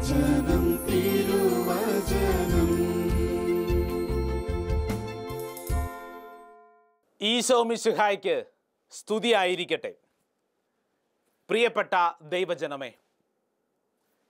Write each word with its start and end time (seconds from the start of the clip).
തിരുവചനം 0.00 0.86
തിരുവചനം. 0.86 2.68
ഈശോ 7.20 7.62
മിശുഹായ്ക്ക് 7.62 8.44
സ്തുതിയായിരിക്കട്ടെ. 8.90 9.94
പ്രിയപ്പെട്ട 11.48 12.12
ദൈവജനമേ 12.22 12.92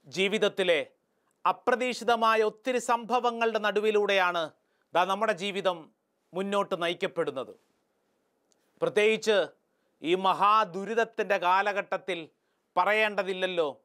ജീവിതത്തിലെ 0.07 0.87
അപ്രതീക്ഷിതമായ 1.49 2.43
ഒത്തിരി 2.43 2.79
സംഭവങ്ങളുടെ 2.79 3.59
നടുവിലൂടെയാണ് 3.59 4.51
ദാ 4.95 5.05
നമ്മുടെ 5.05 5.33
ജീവിതം 5.33 5.91
മുന്നോട്ട് 6.35 6.83
നയിക്കപ്പെടുന്നത്. 6.83 7.55
പ്രത്യേകിച്ച് 8.83 9.47
ഈ 10.03 10.15
മഹാദുരിതത്തിന്റെ 10.15 11.37
കാലഘട്ടത്തിൽ 11.37 12.29
പറയേണ്ടതില്ലല്ലോ. 12.77 13.81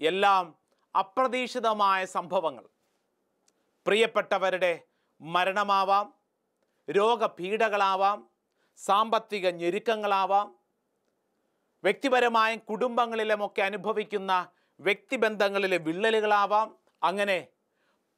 എല്ലാം 0.00 0.59
അപ്രതീക്ഷിതമായ 0.96 2.04
സംഭവങ്ങൾ. 2.04 2.64
പ്രിയപ്പെട്ടവരുടെ 3.86 4.80
മരണമാവാം 5.20 6.14
രോഗപീഠകളാവാം 6.90 8.30
സാമ്പത്തിക 8.76 9.48
ഞെരുക്കങ്ങളാവാം 9.48 10.54
വ്യക്തിപരമായും 11.84 12.58
കുടുംബങ്ങളിലുമൊക്കെ 12.58 13.62
അനുഭവിക്കുന്ന 13.62 14.48
വ്യക്തിബന്ധങ്ങളിലെ 14.80 15.76
വിള്ളലുകളാവാം. 15.76 16.76
അങ്ങനെ 17.02 17.46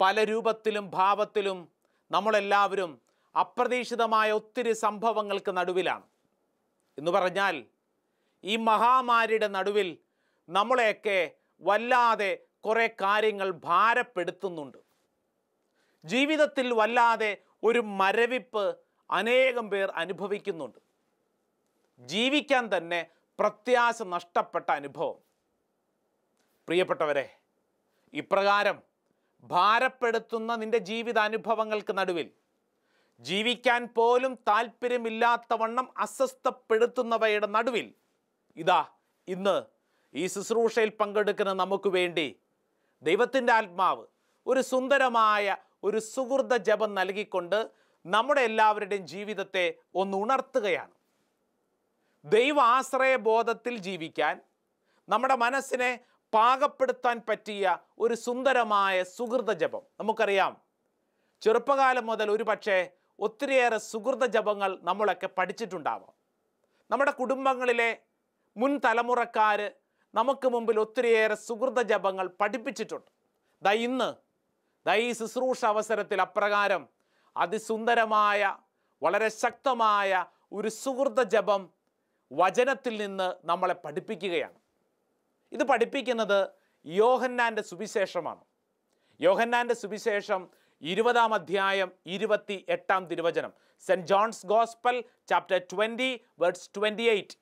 പല 0.01 0.25
രൂപത്തിലും 0.25 0.91
ഭാവത്തിലും 0.91 1.69
നമ്മളെല്ലാവരും 2.11 3.01
അപ്രതീക്ഷിതമായ 3.41 4.33
ഒത്തിരി 4.33 4.73
സംഭവങ്ങൾക്ക് 4.73 5.57
നടുവിലാണ്. 5.57 6.03
എന്ന് 6.99 7.11
പറഞ്ഞാൽ 7.11 7.65
ഈ 8.45 8.57
മഹാമാരിയുടെ 8.57 9.49
നടുവിൽ 9.49 9.99
നമ്മളെയൊക്കെ 10.49 11.31
വല്ലാതെ 11.61 12.39
കുറേ 12.65 12.89
കാര്യങ്ങൾ 13.01 13.51
ഭാരപ്പെടുത്തുന്നുണ്ട്. 13.51 14.79
ജീവിതത്തിൽ 16.05 16.73
വല്ലാതെ 16.73 17.45
ഒരു 17.63 17.79
മരവിപ്പ് 17.79 18.79
അനേകം 19.11 19.71
പേർ 19.71 19.91
അനുഭവിക്കുന്നുണ്ട്. 19.91 20.79
ജീവിക്കാൻ 22.01 22.77
തന്നെ 22.77 23.11
പ്രത്യാശ 23.39 24.03
നഷ്ടപ്പെട്ട 24.03 24.71
അനുഭവം. 24.71 25.19
പ്രിയപ്പെട്ടവരെ 26.69 27.27
ഇപ്രകാരം 28.15 28.83
ഭാരപ്പെടുത്തുന്ന 29.43 30.57
നിന്റെ 30.57 30.79
ജീവിതാനുഭവങ്ങൾക്ക് 30.79 31.99
നടുവിൽ 31.99 32.31
ജീവിക്കാൻ 33.21 33.89
പോലും 33.95 34.39
താല്പര്യമില്ലാത്തവണ്ണം 34.49 35.91
അസ്വസ്ഥപ്പെടുത്തുന്നവയുടെ 35.99 37.47
നടുവിൽ 37.47 37.95
ഇതാ 38.57 38.85
ഇന്ന് 39.29 39.63
ഈ 40.15 40.27
ശുശ്രൂഷയിൽ 40.27 40.91
പങ്കെടുക്കുന്ന 40.91 41.53
നമുക്ക് 41.53 41.89
വേണ്ടി 41.89 42.41
ദൈവത്തിന്റെ 43.03 43.53
ആത്മാവ് 43.53 44.07
ഒരു 44.47 44.61
സുന്ദരമായ 44.61 45.57
ഒരു 45.85 45.99
സുഹൃത 45.99 46.57
ജപം 46.57 46.95
നൽകിക്കൊണ്ട് 46.95 47.71
നമ്മുടെ 48.07 48.41
എല്ലാവരുടെയും 48.41 49.07
ജീവിതത്തെ 49.07 49.75
ഒന്ന് 49.95 50.19
ഉണർത്തുകയാണ്. 50.19 50.91
ദൈവ 52.25 52.61
ആശ്രയ 52.61 53.17
ബോധത്തിൽ 53.17 53.77
ജീവിക്കാൻ 53.77 54.41
നമ്മുടെ 55.09 55.35
മനസ്സിനെ 55.35 56.01
പാകപ്പെടുത്താൻ 56.35 57.21
പറ്റിയ 57.29 57.79
ഒരു 57.99 58.15
സുന്ദരമായ 58.15 59.03
സുഹൃത 59.03 59.53
ജപം. 59.53 59.83
നമുക്കറിയാം 60.01 60.63
ചെറുപ്പകാലം 61.41 62.07
മുതൽ 62.07 62.31
ഒരു 62.31 62.43
പക്ഷേ 62.43 62.91
ഒത്തിരിയേറെ 63.19 63.79
സുഹൃത 63.79 64.27
ജപങ്ങൾ 64.27 64.79
നമ്മളൊക്കെ 64.83 65.27
പഠിച്ചിട്ടുണ്ടാവാം. 65.27 66.13
നമ്മുടെ 66.91 67.11
കുടുംബങ്ങളിലെ 67.11 67.99
മുൻ 68.57 68.81
തലമുറക്കാർ 68.85 69.71
നമുക്ക് 70.15 70.49
മുമ്പിൽ 70.49 70.81
ഒത്തിരിയേറെ 70.81 71.35
സുഹൃത 71.35 71.83
ജപങ്ങൾ 71.83 72.29
പഠിപ്പിച്ചിട്ടുണ്ട്. 72.41 73.11
ദാ 73.63 73.73
ഇന്ന് 73.73 74.15
ദാ 74.87 74.95
ഈ 74.95 75.13
ശുശ്രൂഷ 75.13 75.65
അവസരത്തിൽ 75.65 76.21
അപ്രകാരം 76.21 76.89
അതിസുന്ദരമായ 77.37 78.57
വളരെ 79.03 79.29
ശക്തമായ 79.29 80.27
ഒരു 80.53 80.69
സുഹൃത 80.69 81.23
ജപം 81.23 81.71
വചനത്തിൽ 82.33 82.97
നിന്ന് 82.97 83.35
നമ്മളെ 83.45 83.75
പഠിപ്പിക്കുകയാണ്. 83.75 84.59
ഇത് 85.53 85.65
പഠിപ്പിക്കുന്നത് 85.65 86.49
യോഹന്നാന്റെ 86.87 87.63
സുവിശേഷമാണ്. 87.63 88.45
യോഹന്നാന്റെ 89.21 89.75
സുവിശേഷം 89.75 90.51
ഇരുപതാം 90.83 91.35
അധ്യായം 91.35 91.93
ഇരുപത്തി 92.07 92.67
എട്ടാം 92.69 93.07
തിരുവചനം. 93.07 93.53
Saint 93.81 94.07
John's 94.07 94.47
gospel 94.47 95.05
chapter 95.29 95.59
twenty 95.73 96.21
words 96.39 96.71
twenty 96.77 97.03
eight. 97.03 97.37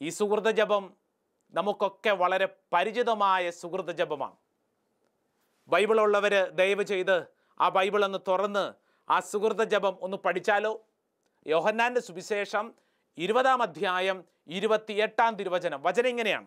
ഈ 0.00 0.08
സുഹൃത 0.08 0.50
ജപം 0.50 0.96
നമുക്കൊക്കെ 1.50 2.10
വളരെ 2.10 2.48
പരിചിതമായ 2.72 3.50
സുഹൃത 3.50 3.90
ജപമാണ്. 3.90 4.36
ബൈബിളുള്ളവർ 5.68 6.50
ദയവ് 6.50 6.82
ചെയ്ത് 6.82 7.26
ആ 7.60 7.68
ബൈബിൾ 7.68 8.04
ഒന്ന് 8.04 8.18
തുറന്ന് 8.28 8.72
ആ 9.10 9.20
സുഹൃത 9.20 9.64
ജപം 9.64 9.96
ഒന്ന് 10.00 10.16
പഠിച്ചാലോ? 10.16 10.86
യോഹന്നാന്റെ 11.46 12.00
സുവിശേഷം 12.00 12.74
ഇരുപതാം 13.18 13.62
അധ്യായം 13.62 14.24
ഇരുപത്തിയെട്ടാം 14.46 15.36
തിരുവചനം. 15.36 15.82
വചനം 15.82 16.08
ഇങ്ങനെയാണ്. 16.08 16.46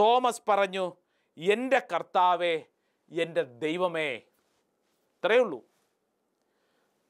തോമസ് 0.00 0.42
പറഞ്ഞു 0.48 0.96
എന്റെ 1.38 1.78
കർത്താവേ 1.78 2.62
എന്റെ 3.10 3.42
ദൈവമേ. 3.42 4.14
ഇത്രയേ 4.14 5.38
ഉള്ളൂ. 5.38 5.64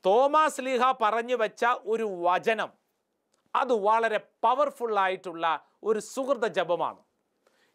തോമാസ് 0.06 0.60
ലീഹ 0.60 0.92
പറഞ്ഞു 1.02 1.36
വെച്ച 1.36 1.64
ഒരു 1.64 2.08
വചനം 2.22 2.83
അത് 3.54 3.72
വളരെ 3.72 4.18
പവർഫുള്ളായിട്ടുള്ള 4.18 5.66
ഒരു 5.82 5.98
സുഹൃത 5.98 6.46
ജപമാണ്. 6.46 7.00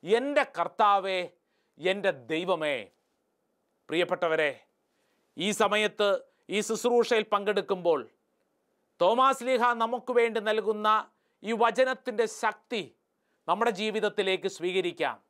എന്റെ 0.03 0.44
കർത്താവേ 0.44 1.29
എന്റെ 1.79 2.12
ദൈവമേ. 2.12 2.90
പ്രിയപ്പെട്ടവരെ 3.89 4.66
ഈ 5.38 5.51
സമയത്ത് 5.51 6.22
ഈ 6.50 6.62
ശുശ്രൂഷയിൽ 6.62 7.23
പങ്കെടുക്കുമ്പോൾ 7.23 8.09
തോമാസ് 9.01 9.44
ലീഹ 9.44 9.73
നമുക്ക് 9.73 10.12
വേണ്ടി 10.12 10.39
നൽകുന്ന 10.39 11.09
ഈ 11.44 11.51
വചനത്തിന്റെ 11.51 12.25
ശക്തി 12.25 12.95
നമ്മുടെ 13.47 13.72
ജീവിതത്തിലേക്ക് 13.72 14.47
സ്വീകരിക്കാം. 14.47 15.23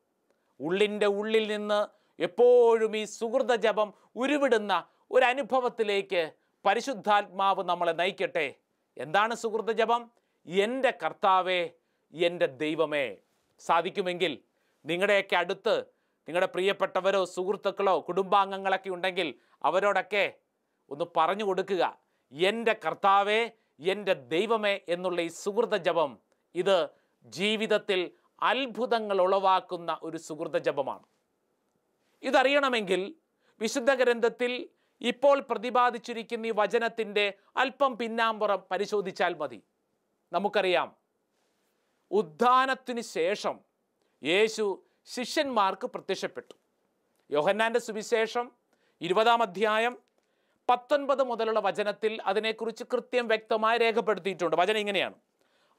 ഉള്ളിന്റെ 0.59 1.05
ഉള്ളിൽ 1.05 1.47
നിന്ന് 1.47 1.87
എപ്പോഴും 2.21 2.97
ഈ 2.97 3.03
സുഹൃത 3.03 3.55
ജപം 3.55 3.93
ഉരുവിടുന്ന 4.15 4.87
ഒരു 5.11 5.25
അനുഭവത്തിലേക്ക് 5.25 6.31
പരിശുദ്ധാത്മാവ് 6.65 7.63
നമ്മളെ 7.63 7.91
നയിക്കട്ടെ. 7.91 8.53
എന്താണ് 8.97 9.35
സുഹൃത 9.35 9.71
ജപം? 9.71 10.11
എന്റെ 10.49 10.97
കർത്താവേ 11.05 11.69
എന്റെ 12.13 12.45
ദൈവമേ. 12.45 13.17
സാധിക്കുമെങ്കിൽ 13.59 14.43
നിങ്ങളുടെയൊക്കെ 14.85 15.35
അടുത്ത് 15.35 15.79
നിങ്ങളുടെ 16.27 16.45
പ്രിയപ്പെട്ടവരോ 16.45 17.25
സുഹൃത്തുക്കളോ 17.25 18.05
കുടുംബാംഗങ്ങളൊക്കെ 18.07 18.89
ഉണ്ടെങ്കിൽ 18.89 19.35
അവരോടൊക്കെ 19.63 20.33
ഒന്ന് 20.89 21.05
പറഞ്ഞു 21.17 21.43
കൊടുക്കുക. 21.43 21.99
എന്റെ 22.31 22.75
കർത്താവേ 22.85 23.51
എന്റെ 23.79 24.13
ദൈവമേ 24.13 24.79
എന്നുള്ള 24.89 25.21
ഈ 25.21 25.27
സുഹൃത 25.27 25.75
ജപം 25.77 26.19
ഇത് 26.55 26.89
ജീവിതത്തിൽ 27.25 28.11
അത്ഭുതങ്ങൾ 28.41 29.21
ഉളവാക്കുന്ന 29.21 29.99
ഒരു 30.03 30.17
സുഹൃത 30.17 30.57
ജപമാണ്. 30.57 31.03
ഇതറിയണമെങ്കിൽ 32.23 33.15
വിശുദ്ധ 33.61 33.93
ഗ്രന്ഥത്തിൽ 33.93 34.69
ഇപ്പോൾ 35.01 35.39
പ്രതിപാദിച്ചിരിക്കുന്ന 35.39 36.45
ഈ 36.45 36.51
വചനത്തിന്റെ 36.55 37.33
അല്പം 37.57 37.97
പിന്നാമ്പുറം 37.97 38.63
പരിശോധിച്ചാൽ 38.71 39.33
മതി. 39.33 39.63
നമുക്കറിയാം. 40.31 40.95
ഉദ്ധാനത്തിന് 42.11 43.01
ശേഷം 43.01 43.59
യേശു 44.23 44.83
ശിഷ്യന്മാർക്ക് 45.05 45.87
പ്രത്യക്ഷപ്പെട്ടു. 45.87 46.55
യോഹന്നാന്റെ 47.31 47.79
സുവിശേഷം 47.79 48.51
ഇരുപതാം 49.01 49.41
അധ്യായം 49.41 49.99
പത്തൊൻപത് 50.69 51.23
മുതലുള്ള 51.23 51.59
വചനത്തിൽ 51.59 52.21
അതിനെക്കുറിച്ച് 52.21 52.83
കൃത്യം 52.83 53.27
വ്യക്തമായി 53.27 53.77
രേഖപ്പെടുത്തിയിട്ടുണ്ട്. 53.77 54.55
വചനം 54.55 54.77
ഇങ്ങനെയാണ്. 54.77 55.15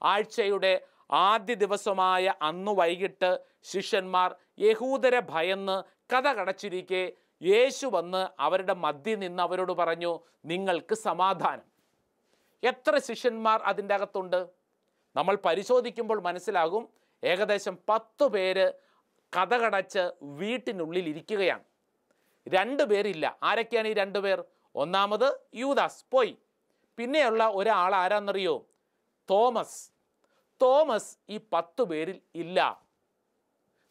ആഴ്ചയുടെ 0.02 0.80
ആദ്യ 1.10 1.54
ദിവസമായ 1.54 2.34
അന്ന് 2.42 2.72
വൈകിട്ട് 2.72 3.38
ശിഷ്യന്മാർ 3.62 4.34
യഹൂദരെ 4.58 5.22
ഭയന്ന് 5.30 5.82
കഥ 6.14 6.28
കടച്ചിരിക്കെ 6.28 7.12
യേശു 7.42 7.86
വന്ന് 7.86 8.28
അവരുടെ 8.38 8.74
മധ്യ 8.74 9.14
നിന്ന് 9.14 9.42
അവരോട് 9.42 9.72
പറഞ്ഞു 9.72 10.20
നിങ്ങൾക്ക് 10.44 10.94
സമാധാനം. 10.94 11.69
എത്ര 12.62 12.98
ശിഷ്യന്മാർ 12.98 13.62
അതിന്റെ 13.62 13.94
അകത്തുണ്ട്? 13.94 14.48
നമ്മൾ 15.16 15.38
പരിശോധിക്കുമ്പോൾ 15.44 16.20
മനസ്സിലാകും 16.20 16.88
ഏകദേശം 17.24 17.78
പത്ത് 17.88 18.24
പേര് 18.24 18.72
കഥകടച്ച് 19.36 20.12
വീട്ടിനുള്ളിൽ 20.22 21.08
ഇരിക്കുകയാണ്. 21.08 21.64
രണ്ട് 22.48 22.82
പേരില്ല. 22.82 23.38
ആരൊക്കെയാണ് 23.42 23.88
ഈ 23.88 23.92
രണ്ട് 23.92 24.18
പേർ? 24.18 24.44
ഒന്നാമത് 24.74 25.40
യൂദാസ്. 25.54 26.04
പോയി. 26.12 26.38
പിന്നെയുള്ള 26.96 27.48
ഒരാൾ 27.48 27.94
ആരാന്നറിയോ? 27.94 28.66
തോമസ്. 29.30 29.90
തോമസ് 30.62 31.18
ഈ 31.28 31.40
പത്ത് 31.52 31.82
പേരിൽ 31.82 32.20
ഇല്ല. 32.34 32.86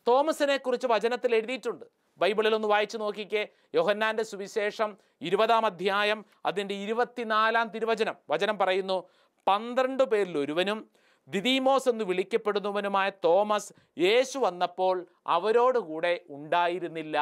തോമസിനെ 0.07 0.57
കുറിച്ച് 0.57 0.88
വചനത്തിൽ 0.88 1.36
എഴുതിയിട്ടുണ്ട്. 1.36 1.86
ബൈബിളിൽ 2.19 2.56
ഒന്ന് 2.56 2.68
വായിച്ചു 2.68 2.98
നോക്കിക്കേ. 2.98 3.48
യോഹന്നാന്റെ 3.75 4.24
സുവിശേഷം 4.24 4.98
ഇരുപതാം 5.21 5.66
അധ്യായം 5.66 6.25
അതിന്റെ 6.45 6.75
ഇരുപത്തിനാലാം 6.75 7.68
തിരുവചനം. 7.68 8.16
വചനം 8.30 8.57
പറയുന്നു 8.57 9.10
പന്ത്രണ്ട് 9.48 10.04
പേരിൽ 10.04 10.38
ഒരുവനും 10.38 10.89
ദിദീമോസ് 11.27 11.89
എന്ന് 11.89 12.06
വിളിക്കപ്പെടുന്നവനുമായ 12.06 13.10
തോമസ് 13.24 13.74
യേശു 13.98 14.39
വന്നപ്പോൾ 14.39 15.07
അവരോടുകൂടെ 15.27 16.21
ഉണ്ടായിരുന്നില്ല. 16.30 17.18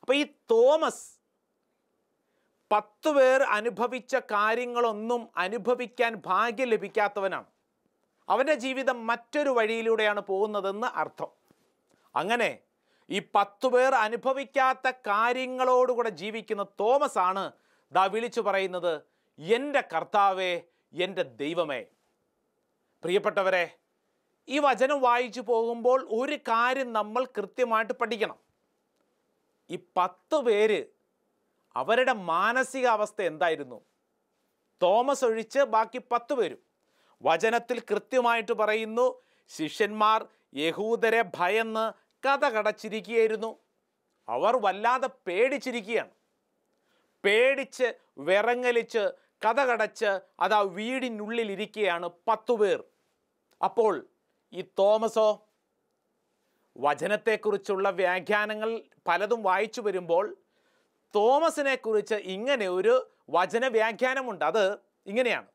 അപ്പൊ 0.00 0.14
ഈ 0.14 0.24
തോമസ് 0.50 1.16
പത്ത് 2.72 3.10
പേർ 3.10 3.42
അനുഭവിച്ച 3.42 4.16
കാര്യങ്ങളൊന്നും 4.16 5.28
അനുഭവിക്കാൻ 5.36 6.14
ഭാഗ്യം 6.26 6.68
ലഭിക്കാത്തവനാണ്. 6.68 7.44
അവന്റെ 8.28 8.54
ജീവിതം 8.54 9.06
മറ്റൊരു 9.06 9.50
വഴിയിലൂടെയാണ് 9.50 10.20
പോകുന്നതെന്ന് 10.20 10.86
അർത്ഥം. 10.86 11.28
അങ്ങനെ 12.16 12.58
ഈ 13.10 13.22
പത്തു 13.34 13.68
പേർ 13.68 13.94
അനുഭവിക്കാത്ത 13.94 14.90
കാര്യങ്ങളോടുകൂടെ 14.90 16.08
ജീവിക്കുന്ന 16.08 16.62
തോമസ് 16.62 17.18
ആണ് 17.18 17.52
ദാ 17.92 18.04
വിളിച്ചു 18.04 18.40
പറയുന്നത് 18.40 19.02
എന്റെ 19.38 19.80
കർത്താവേ 19.80 20.62
എന്റെ 20.92 21.22
ദൈവമേ. 21.22 21.86
പ്രിയപ്പെട്ടവരെ 23.02 23.76
ഈ 24.48 24.58
വചനം 24.58 25.00
വായിച്ചു 25.00 25.40
പോകുമ്പോൾ 25.40 26.08
ഒരു 26.10 26.36
കാര്യം 26.36 26.92
നമ്മൾ 26.92 27.24
കൃത്യമായിട്ട് 27.24 27.92
പഠിക്കണം. 27.92 28.38
ഈ 29.70 29.78
പത്ത് 29.96 30.36
പേര് 30.36 30.84
അവരുടെ 31.76 32.12
മാനസികാവസ്ഥ 32.12 33.22
എന്തായിരുന്നു? 33.22 33.80
തോമസ് 34.82 35.24
ഒഴിച്ച് 35.24 35.58
ബാക്കി 35.58 36.00
പത്ത് 36.12 36.34
പേരും. 36.34 36.58
വചനത്തിൽ 37.22 37.80
കൃത്യമായിട്ട് 37.80 38.52
പറയുന്നു 38.52 39.22
ശിഷ്യന്മാർ 39.48 40.26
യഹൂദരെ 40.54 41.24
ഭയന്ന് 41.34 42.05
കഥ 42.26 42.44
കടച്ചിരിക്കുകയായിരുന്നു. 42.44 43.58
അവർ 44.28 44.56
വല്ലാതെ 44.56 45.08
പേടിച്ചിരിക്കുകയാണ്. 45.26 46.10
പേടിച്ച് 47.24 47.94
വിറങ്ങലിച്ച് 48.18 48.98
കഥ 49.44 49.60
കടച്ച് 49.60 50.20
അത് 50.40 50.54
ആ 50.54 50.60
വീടിനുള്ളിലിരിക്കുകയാണ് 50.60 52.10
പത്തു 52.28 52.52
പേർ. 52.52 52.84
അപ്പോൾ 53.64 54.06
ഈ 54.52 54.62
തോമസോ 54.62 55.48
വചനത്തെക്കുറിച്ചുള്ള 56.78 57.90
വ്യാഖ്യാനങ്ങൾ 57.90 58.80
പലതും 59.08 59.42
വായിച്ചു 59.42 59.80
വരുമ്പോൾ 59.80 60.36
തോമസിനെ 61.14 61.74
കുറിച്ച് 61.74 62.14
ഇങ്ങനെ 62.14 62.68
ഒരു 62.68 63.10
വചന 63.30 63.66
വ്യാഖ്യാനമുണ്ട് 63.66 64.44
അത് 64.44 64.72
ഇങ്ങനെയാണ്. 65.06 65.46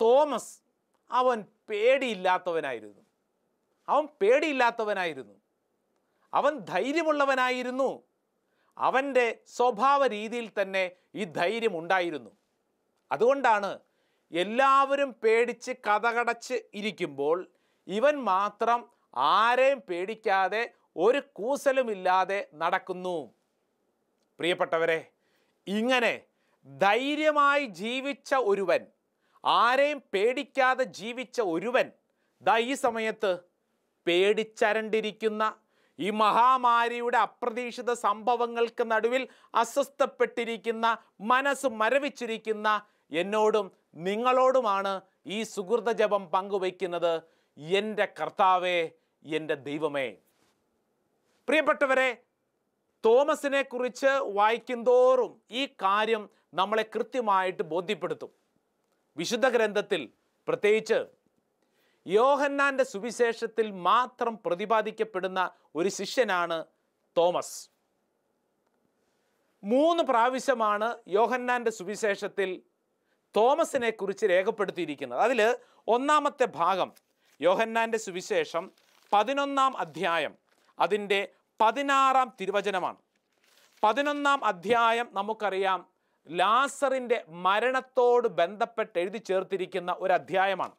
തോമസ് 0.00 0.60
അവൻ 1.10 1.44
പേടിയില്ലാത്തവനായിരുന്നു. 1.68 3.02
അവൻ 3.88 4.08
പേടിയില്ലാത്തവനായിരുന്നു. 4.20 5.34
അവൻ 6.32 6.58
ധൈര്യമുള്ളവനായിരുന്നു. 6.58 7.90
അവന്റെ 8.76 9.26
സ്വഭാവ 9.56 10.06
രീതിയിൽ 10.06 10.48
തന്നെ 10.60 10.84
ഈ 11.14 11.24
ധൈര്യം 11.24 11.78
ഉണ്ടായിരുന്നു. 11.78 12.30
അതുകൊണ്ടാണ് 13.10 13.70
എല്ലാവരും 14.32 15.10
പേടിച്ച് 15.22 15.72
കഥകടച്ച് 15.86 16.56
ഇരിക്കുമ്പോൾ 16.74 17.38
ഇവൻ 17.88 18.14
മാത്രം 18.24 18.80
ആരെയും 19.16 19.80
പേടിക്കാതെ 19.88 20.62
ഒരു 20.96 21.20
കൂസലുമില്ലാതെ 21.32 22.48
നടക്കുന്നു. 22.54 23.34
പ്രിയപ്പെട്ടവരെ 24.38 25.10
ഇങ്ങനെ 25.66 26.14
ധൈര്യമായി 26.66 27.66
ജീവിച്ച 27.66 28.34
ഒരുവൻ 28.34 28.82
ആരെയും 29.44 30.02
പേടിക്കാതെ 30.14 30.84
ജീവിച്ച 30.84 31.40
ഒരുവൻ 31.40 31.86
ദാ 32.42 32.56
ഈ 32.58 32.74
സമയത്ത് 32.74 33.30
പേടിച്ചരണ്ടിരിക്കുന്ന 34.06 35.44
ഈ 35.98 36.10
മഹാമാരിയുടെ 36.10 37.18
അപ്രതീക്ഷിത 37.18 37.92
സംഭവങ്ങൾക്ക് 37.92 38.90
നടുവിൽ 38.90 39.28
അസ്വസ്ഥപ്പെട്ടിരിക്കുന്ന 39.54 40.96
മനസ്സ് 41.20 41.66
മരവിച്ചിരിക്കുന്ന 41.66 42.82
എന്നോടും 43.10 43.72
നിങ്ങളോടുമാണ് 43.94 45.00
ഈ 45.26 45.42
സുഹൃത 45.42 45.92
ജപം 45.92 46.26
പങ്കുവയ്ക്കുന്നത്. 46.26 47.22
എന്റെ 47.58 48.08
കർത്താവേ 48.20 48.90
എന്റെ 49.24 49.54
ദൈവമേ. 49.54 50.08
പ്രിയപ്പെട്ടവരെ 51.48 52.22
തോമസിനെ 53.04 53.62
കുറിച്ച് 53.62 54.06
വായിക്കുന്തോറും 54.06 55.42
ഈ 55.50 55.66
കാര്യം 55.66 56.30
നമ്മളെ 56.54 56.82
കൃത്യമായിട്ട് 56.94 57.62
ബോധ്യപ്പെടുത്തും. 57.62 58.30
വിശുദ്ധ 59.16 59.48
ഗ്രന്ഥത്തിൽ 59.48 60.08
പ്രത്യേകിച്ച് 60.48 61.17
യോഹന്നാന്റെ 62.08 62.84
സുവിശേഷത്തിൽ 62.84 63.70
മാത്രം 63.70 64.38
പ്രതിപാദിക്കപ്പെടുന്ന 64.46 65.50
ഒരു 65.74 65.88
ശിഷ്യനാണ് 65.88 66.64
തോമസ്. 67.16 67.70
മൂന്ന് 69.64 70.02
പ്രാവശ്യമാണ് 70.02 70.98
യോഹന്നാന്റെ 71.08 71.70
സുവിശേഷത്തിൽ 71.70 72.62
തോമസിനെ 73.36 73.90
കുറിച്ച് 73.90 74.26
രേഖപ്പെടുത്തിയിരിക്കുന്നത്. 74.26 75.20
അതിൽ 75.20 75.58
ഒന്നാമത്തെ 75.88 76.44
ഭാഗം 76.44 76.92
യോഹന്നാന്റെ 77.40 77.98
സുവിശേഷം 77.98 78.72
പതിനൊന്നാം 79.12 79.76
അധ്യായം 79.76 80.34
അതിന്റെ 80.78 81.28
പതിനാറാം 81.60 82.36
തിരുവചനമാണ്. 82.40 82.96
പതിനൊന്നാം 83.82 84.44
അധ്യായം 84.44 85.08
നമുക്കറിയാം 85.12 85.86
ലാസറിന്റെ 86.28 87.24
മരണത്തോട് 87.28 88.28
ബന്ധപ്പെട്ട് 88.28 88.98
എഴുതി 88.98 89.18
ചേർത്തിരിക്കുന്ന 89.18 89.96
ഒരു 89.98 90.12
അധ്യായമാണ്. 90.12 90.76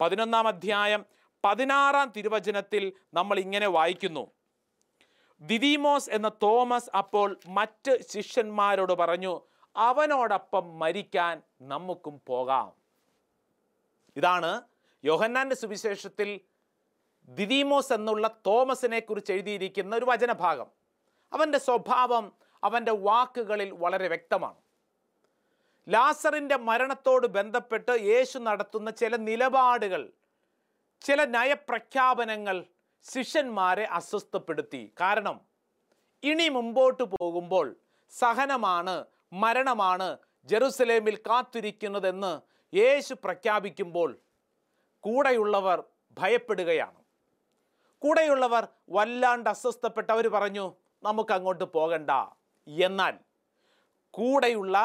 പതിനൊന്നാം 0.00 0.48
അധ്യായം 0.48 1.06
പതിനാറാം 1.44 2.12
തിരുവചനത്തിൽ 2.16 2.92
നമ്മൾ 3.14 3.38
ഇങ്ങനെ 3.38 3.66
വായിക്കുന്നു. 3.66 4.30
ദിദീമോസ് 5.40 6.10
എന്ന 6.10 6.28
തോമസ് 6.28 6.96
അപ്പോൾ 6.96 7.36
മറ്റ് 7.46 7.98
ശിഷ്യന്മാരോട് 8.10 8.92
പറഞ്ഞു 8.92 9.40
അവനോടൊപ്പം 9.76 10.78
മരിക്കാൻ 10.78 11.42
നമുക്കും 11.62 12.20
പോകാം. 12.26 12.72
ഇതാണ് 14.16 14.62
യോഹന്നാന്റെ 15.04 15.56
സുവിശേഷത്തിൽ 15.56 16.40
ദിദീമോസ് 17.28 17.92
എന്നുള്ള 17.92 18.40
തോമസിനെ 18.46 19.00
കുറിച്ച് 19.00 19.32
എഴുതിയിരിക്കുന്ന 19.32 19.96
ഒരു 19.96 20.04
വചനഭാഗം. 20.04 20.66
അവന്റെ 21.32 21.58
സ്വഭാവം 21.58 22.32
അവന്റെ 22.64 22.92
വാക്കുകളിൽ 22.92 23.70
വളരെ 23.70 24.08
വ്യക്തമാണ്. 24.08 24.65
ലാസറിന്റെ 25.88 26.56
മരണത്തോട് 26.68 27.26
ബന്ധപ്പെട്ട് 27.26 27.92
യേശു 28.10 28.38
നടത്തുന്ന 28.38 28.90
ചില 28.90 29.16
നിലപാടുകൾ 29.16 30.02
ചില 31.00 31.24
നയപ്രഖ്യാപനങ്ങൾ 31.24 32.56
ശിഷ്യന്മാരെ 33.06 33.84
അസ്വസ്ഥപ്പെടുത്തി. 33.98 34.92
കാരണം 35.00 35.36
ഇനി 36.22 36.48
മുമ്പോട്ട് 36.48 37.04
പോകുമ്പോൾ 37.14 37.66
സഹനമാണ് 38.12 39.04
മരണമാണ് 39.32 40.08
ജെറുസലേമിൽ 40.48 41.16
കാത്തിരിക്കുന്നതെന്ന് 41.26 42.32
യേശു 42.72 43.14
പ്രഖ്യാപിക്കുമ്പോൾ 43.24 44.10
കൂടെയുള്ളവർ 45.04 45.78
ഭയപ്പെടുകയാണ്. 46.16 47.00
കൂടെയുള്ളവർ 48.02 48.64
വല്ലാണ്ട് 48.96 49.50
അസ്വസ്ഥപ്പെട്ടവർ 49.50 50.26
പറഞ്ഞു 50.28 50.66
നമുക്കങ്ങോട്ട് 51.02 51.66
പോകണ്ട. 51.76 52.10
എന്നാൽ 52.66 53.14
കൂടെയുള്ള 54.10 54.76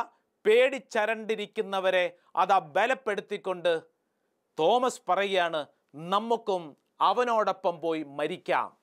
പേടിച്ചരണ്ടിരിക്കുന്നവരെ 0.46 2.18
അത് 2.36 2.60
ബലപ്പെടുത്തിക്കൊണ്ട് 2.60 3.82
തോമസ് 4.60 5.02
പറയുകയാണ് 5.10 5.66
നമുക്കും 5.96 6.78
അവനോടൊപ്പം 7.02 7.82
പോയി 7.82 8.04
മരിക്കാം. 8.04 8.78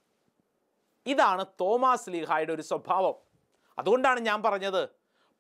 ഇതാണ് 1.07 1.47
തോമാസ് 1.61 2.11
ലീഹായുടെ 2.11 2.53
ഒരു 2.53 2.62
സ്വഭാവം. 2.62 3.15
അതുകൊണ്ടാണ് 3.79 4.21
ഞാൻ 4.21 4.43
പറഞ്ഞത് 4.43 4.88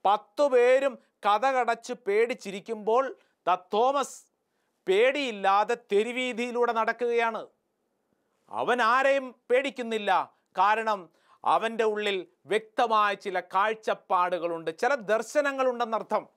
പത്തു 0.04 0.48
പേരും 0.48 0.98
കഥ 1.26 1.46
കടച്ച് 1.46 1.92
പേടിച്ചിരിക്കുമ്പോൾ 1.92 3.16
ദ 3.46 3.54
തോമസ് 3.54 4.24
പേടിയില്ലാതെ 4.86 5.76
തെരുവീതിയിലൂടെ 5.92 6.72
നടക്കുകയാണ്. 6.72 7.46
അവൻ 8.50 8.82
ആരെയും 8.82 9.34
പേടിക്കുന്നില്ല. 9.50 10.34
കാരണം 10.58 11.10
അവന്റെ 11.48 11.84
ഉള്ളിൽ 11.84 12.26
വ്യക്തമായ 12.46 13.14
ചില 13.14 13.40
കാഴ്ചപ്പാടുകളുണ്ട് 13.40 14.78
ചില 14.78 14.94
ദർശനങ്ങളുണ്ടെന്നർത്ഥം. 14.94 16.28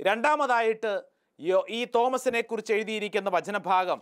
രണ്ടാമതായിട്ട് 0.00 1.02
യോ 1.40 1.66
ഈ 1.68 1.84
തോമസിനെ 1.84 2.40
കുറിച്ച് 2.40 2.72
എഴുതിയിരിക്കുന്ന 2.72 3.30
വചനഭാഗം 3.30 4.00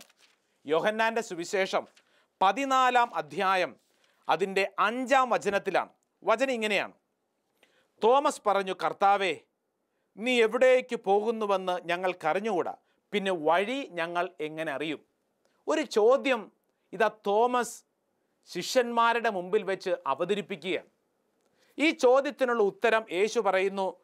യോഹന്നാന്റെ 0.65 1.21
സുവിശേഷം 1.21 1.87
പതിനാലാം 2.41 3.15
അധ്യായം 3.15 3.75
അതിന്റെ 4.29 4.71
അഞ്ചാം 4.79 5.29
വചനത്തിലാണ്. 5.29 5.89
വചനം 6.23 6.51
ഇങ്ങനെയാണ്. 6.51 6.93
തോമസ് 8.03 8.41
പറഞ്ഞു 8.47 8.73
കർത്താവേ 8.83 9.33
നീ 10.17 10.41
എവിടേക്ക് 10.41 10.95
പോകുന്നുവെന്ന് 10.95 11.79
ഞങ്ങൾക്കറിഞ്ഞുകൂടാ. 11.85 12.75
പിന്നെ 13.11 13.31
വഴി 13.31 13.87
ഞങ്ങൾ 13.91 14.29
എങ്ങനെ 14.39 14.71
അറിയും? 14.71 14.99
ഒരു 15.67 15.81
ചോദ്യം 15.81 16.51
ഇതാ 16.93 17.09
തോമസ് 17.27 17.83
ശിഷ്യന്മാരുടെ 18.47 19.29
മുമ്പിൽ 19.29 19.63
വെച്ച് 19.63 19.89
അവതരിപ്പിക്കുകയാണ്. 20.07 20.89
ഈ 21.79 21.91
ചോദ്യത്തിനുള്ള 21.91 22.63
ഉത്തരം 22.63 23.05
യേശു 23.11 23.39
പറയുന്നു. 23.39 23.95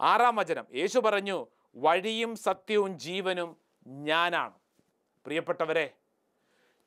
ആറാം 0.00 0.36
വചനം. 0.36 0.66
യേശു 0.74 0.98
പറഞ്ഞു 0.98 1.46
വഴിയും 1.76 2.36
സത്യവും 2.36 2.98
ജീവനും 2.98 3.56
ഞാനാണ്. 3.86 4.52
പ്രിയപ്പെട്ടവരെ 5.24 5.90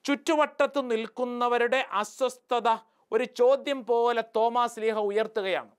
ചുറ്റുവട്ടത്ത് 0.05 0.91
നിൽക്കുന്നവരുടെ 0.91 1.77
അസ്വസ്ഥത 1.77 2.69
ഒരു 3.11 3.23
ചോദ്യം 3.23 3.85
പോലെ 3.85 4.23
തോമാസ് 4.35 4.79
ലീഹ 4.79 4.97
ഉയർത്തുകയാണ്. 4.97 5.71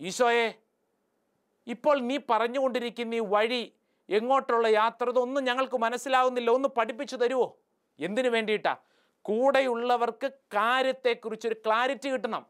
ഈശോയെ 0.00 0.54
ഇപ്പോൾ 1.66 2.00
നീ 2.00 2.18
പറഞ്ഞുകൊണ്ടിരിക്കുന്ന 2.30 3.14
ഈ 3.14 3.20
വഴി 3.20 3.72
എങ്ങോട്ടുള്ള 4.10 4.68
യാത്ര 4.68 5.08
ഇതൊന്നും 5.08 5.44
ഞങ്ങൾക്ക് 5.44 5.76
മനസ്സിലാവുന്നില്ല. 5.76 6.50
ഒന്ന് 6.50 6.68
പഠിപ്പിച്ചു 6.68 7.16
തരുമോ 7.16 7.56
എന്തിനു 8.00 8.28
വേണ്ടിയിട്ടാ? 8.28 8.76
കൂടെയുള്ളവർക്ക് 9.24 10.32
കാര്യത്തെക്കുറിച്ചൊരു 10.54 11.54
ക്ലാരിറ്റി 11.66 12.08
കിട്ടണം. 12.08 12.46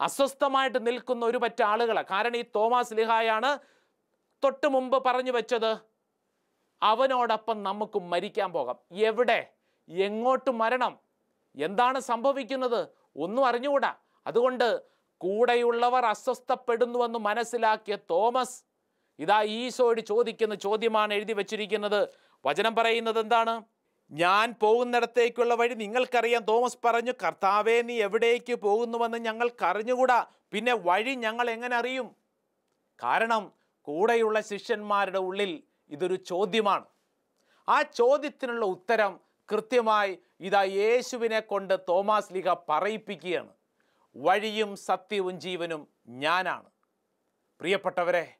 അസ്വസ്ഥമായിട്ട് 0.00 0.86
നിൽക്കുന്ന 0.86 1.26
ഒരു 1.26 1.38
പറ്റ 1.38 1.62
ആളുകളാണ് 1.62 2.06
കാരണം 2.10 2.36
ഈ 2.36 2.44
തോമാസ് 2.54 2.94
ലിഹായാണ് 2.94 3.58
തൊട്ട് 4.44 4.66
മുമ്പ് 4.66 5.04
പറഞ്ഞു 5.06 5.32
വെച്ചത് 5.32 5.72
അവനോടൊപ്പം 6.82 7.62
നമുക്ക് 7.62 7.98
മരിക്കാൻ 7.98 8.52
പോകാം. 8.52 8.78
എവിടെ? 8.92 9.50
എങ്ങോട്ട് 9.88 10.50
മരണം? 10.50 11.00
എന്താണ് 11.56 12.00
സംഭവിക്കുന്നത്? 12.00 12.88
ഒന്നും 13.16 13.46
അറിഞ്ഞുകൂടാ. 13.46 13.94
അതുകൊണ്ട് 14.26 14.82
കൂടെയുള്ളവർ 15.16 16.04
അസ്വസ്ഥപ്പെടുന്നുവെന്ന് 16.04 17.18
മനസ്സിലാക്കിയ 17.18 17.98
തോമസ് 18.10 18.64
ഇതാ 19.18 19.42
ഈശോയോട് 19.42 20.00
ചോദിക്കുന്ന 20.00 20.54
ചോദ്യമാണ് 20.54 21.14
എഴുതി 21.14 21.32
വച്ചിരിക്കുന്നത്. 21.32 22.08
വചനം 22.44 22.74
പറയുന്നത് 22.76 23.18
എന്താണ്? 23.18 23.71
ഞാൻ 24.12 24.54
പോകുന്നിടത്തേക്കുള്ള 24.60 25.54
വഴി 25.54 25.74
നിങ്ങൾക്കറിയാം. 25.74 26.42
തോമസ് 26.42 26.78
പറഞ്ഞു 26.84 27.12
കർത്താവേ 27.12 27.82
നീ 27.82 28.02
എവിടേക്ക് 28.02 28.54
പോകുന്നുവെന്ന് 28.54 29.18
ഞങ്ങൾക്കറിഞ്ഞുകൂടാ. 29.18 30.26
പിന്നെ 30.52 30.72
വഴി 30.72 31.14
ഞങ്ങൾ 31.14 31.50
എങ്ങനെ 31.50 31.76
അറിയും? 31.76 32.14
കാരണം 33.02 33.52
കൂടെയുള്ള 33.82 34.40
ശിഷ്യന്മാരുടെ 34.40 35.18
ഉള്ളിൽ 35.18 35.62
ഇതൊരു 35.90 36.14
ചോദ്യമാണ്. 36.14 36.84
ആ 37.68 37.82
ചോദ്യത്തിനുള്ള 37.82 38.64
ഉത്തരം 38.64 39.20
കൃത്യമായി 39.52 40.18
ഇതാ 40.40 40.62
യേശുവിനെ 40.62 41.40
കൊണ്ട് 41.40 41.74
തോമാസ് 41.88 42.34
ലീഗ 42.34 42.52
പറയിപ്പിക്കുകയാണ്. 42.68 43.52
വഴിയും 44.16 44.76
സത്യവും 44.76 45.40
ജീവനും 45.40 45.88
ഞാനാണ്. 46.08 46.70
പ്രിയപ്പെട്ടവരെ 47.60 48.34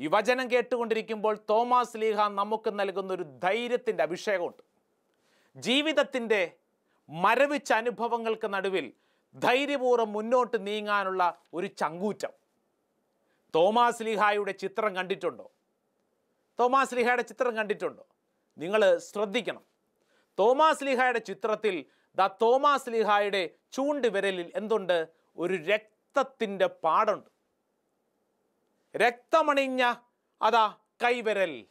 ഈ 0.00 0.06
വചനം 0.06 0.50
കേട്ടുകൊണ്ടിരിക്കുമ്പോൾ 0.50 1.38
തോമാസ് 1.50 1.96
ലീഹ 1.96 2.28
നമുക്ക് 2.28 2.80
നൽകുന്ന 2.80 3.12
ഒരു 3.12 3.22
ധൈര്യത്തിന്റെ 3.22 4.02
അഭിഷേകമുണ്ട്. 4.02 4.73
ജീവിതത്തിന്റെ 5.56 6.56
മരവിച്ച 7.08 7.72
അനുഭവങ്ങൾക്ക് 7.72 8.54
നടുവിൽ 8.54 8.92
ധൈര്യപൂർവം 9.34 10.12
മുന്നോട്ട് 10.12 10.66
നീങ്ങാനുള്ള 10.66 11.38
ഒരു 11.54 11.66
ചങ്കൂറ്റം. 11.66 12.30
തോമാസ് 13.54 14.02
ലിഹായുടെ 14.02 14.52
ചിത്രം 14.52 14.96
കണ്ടിട്ടുണ്ടോ? 14.96 15.52
തോമാസ് 16.60 16.94
ലിഹായുടെ 16.94 17.22
ചിത്രം 17.22 17.56
കണ്ടിട്ടുണ്ടോ? 17.56 18.06
നിങ്ങൾ 18.58 18.98
ശ്രദ്ധിക്കണം. 18.98 19.64
തോമാസ് 20.38 20.84
ലിഹായുടെ 20.84 21.18
ചിത്രത്തിൽ 21.18 21.84
ദ 22.14 22.26
തോമാസ് 22.26 22.90
ലിഹായുടെ 22.90 23.50
ചൂണ്ടുവിരലിൽ 23.72 24.52
എന്തുണ്ട്? 24.54 25.08
ഒരു 25.36 25.54
രക്തത്തിന്റെ 25.54 26.66
പാടുണ്ട്. 26.66 27.30
രക്തമണിഞ്ഞ 28.96 29.94
അതാ 30.42 30.76
കൈവിരൽ. 31.04 31.66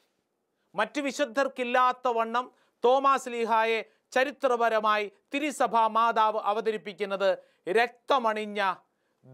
മറ്റു 0.76 1.02
വിശുദ്ധർക്കില്ലാത്ത 1.02 2.08
വണ്ണം 2.08 2.52
തോമാസ് 2.86 3.30
ലീഹായെ 3.30 3.86
ചരിത്രപരമായി 4.12 5.12
തിരുസഭാ 5.34 5.88
മാതാവ് 5.88 6.40
അവതരിപ്പിക്കുന്നത് 6.40 7.38
രക്തമണിഞ്ഞ 7.70 8.76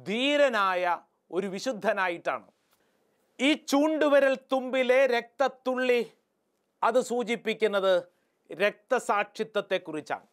ധീരനായ 0.07 0.99
ഒരു 1.31 1.47
വിശുദ്ധനായിട്ടാണ്. 1.47 2.51
ഈ 3.39 3.53
ചൂണ്ടുവിരൽ 3.53 4.35
തുമ്പിലെ 4.51 5.05
രക്തത്തുള്ളി 5.05 6.11
അത് 6.83 7.01
സൂചിപ്പിക്കുന്നത് 7.01 8.03
രക്തസാക്ഷിത്വത്തെക്കുറിച്ചാണ്. 8.51 10.27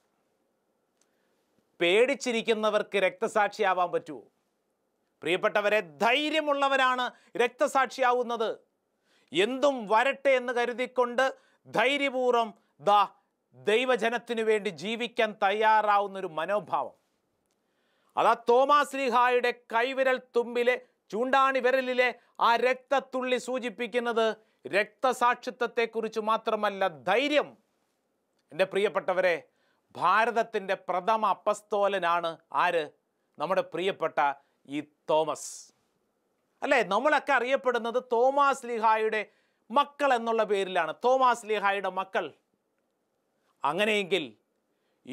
പേടിച്ചിരിക്കുന്നവർക്ക് 1.80 2.98
രക്തസാക്ഷിയാവാൻ 2.98 3.92
പറ്റുമോ? 3.92 4.22
പ്രിയപ്പെട്ടവരെ 5.22 5.80
ധൈര്യമുള്ളവരാണ് 5.80 7.10
രക്തസാക്ഷിയാവുന്നത്. 7.36 8.58
എന്തും 9.32 9.88
വരട്ടെ 9.88 10.30
എന്ന് 10.30 10.52
കരുതിക്കൊണ്ട് 10.52 11.36
ധൈര്യപൂർവം 11.66 12.65
ദാ 12.80 13.08
ദൈവജനത്തിനു 13.54 14.42
വേണ്ടി 14.42 14.70
ജീവിക്കാൻ 14.70 15.34
തയ്യാറാവുന്ന 15.42 16.18
ഒരു 16.18 16.26
മനോഭാവം. 16.26 16.94
അതാ 18.16 18.34
തോമാസ് 18.34 18.96
ലീഹായുടെ 18.96 19.50
കൈവിരൽ 19.74 20.20
തുമ്പിലെ 20.36 20.86
ചൂണ്ടാണി 21.10 21.58
വിരലിലെ 21.58 22.14
ആ 22.40 22.56
രക്തത്തുള്ളി 22.56 23.36
സൂചിപ്പിക്കുന്നത് 23.36 24.36
രക്തസാക്ഷിത്വത്തെക്കുറിച്ച് 24.66 26.20
മാത്രമല്ല 26.20 26.88
ധൈര്യം. 26.88 27.56
എന്റെ 28.52 28.64
പ്രിയപ്പെട്ടവരെ 28.64 29.42
ഭാരതത്തിന്റെ 29.96 30.74
പ്രഥമ 30.74 31.26
അപ്പസ്തോലനാണ് 31.26 32.38
ആര്? 32.52 32.90
നമ്മുടെ 33.38 33.60
പ്രിയപ്പെട്ട 33.60 34.34
ഈ 34.66 34.80
തോമസ്. 34.80 35.72
അല്ലേ 36.62 36.82
നമ്മളൊക്കെ 36.82 37.32
അറിയപ്പെടുന്നത് 37.32 38.04
തോമാസ് 38.12 38.66
ലിഹായുടെ 38.66 39.26
മക്കൾ 39.70 40.14
എന്നുള്ള 40.14 40.44
പേരിലാണ്. 40.44 40.94
തോമാസ് 41.04 41.46
ലിഹായുടെ 41.46 41.88
മക്കൾ 41.88 42.34
അങ്ങനെയെങ്കിൽ 43.70 44.24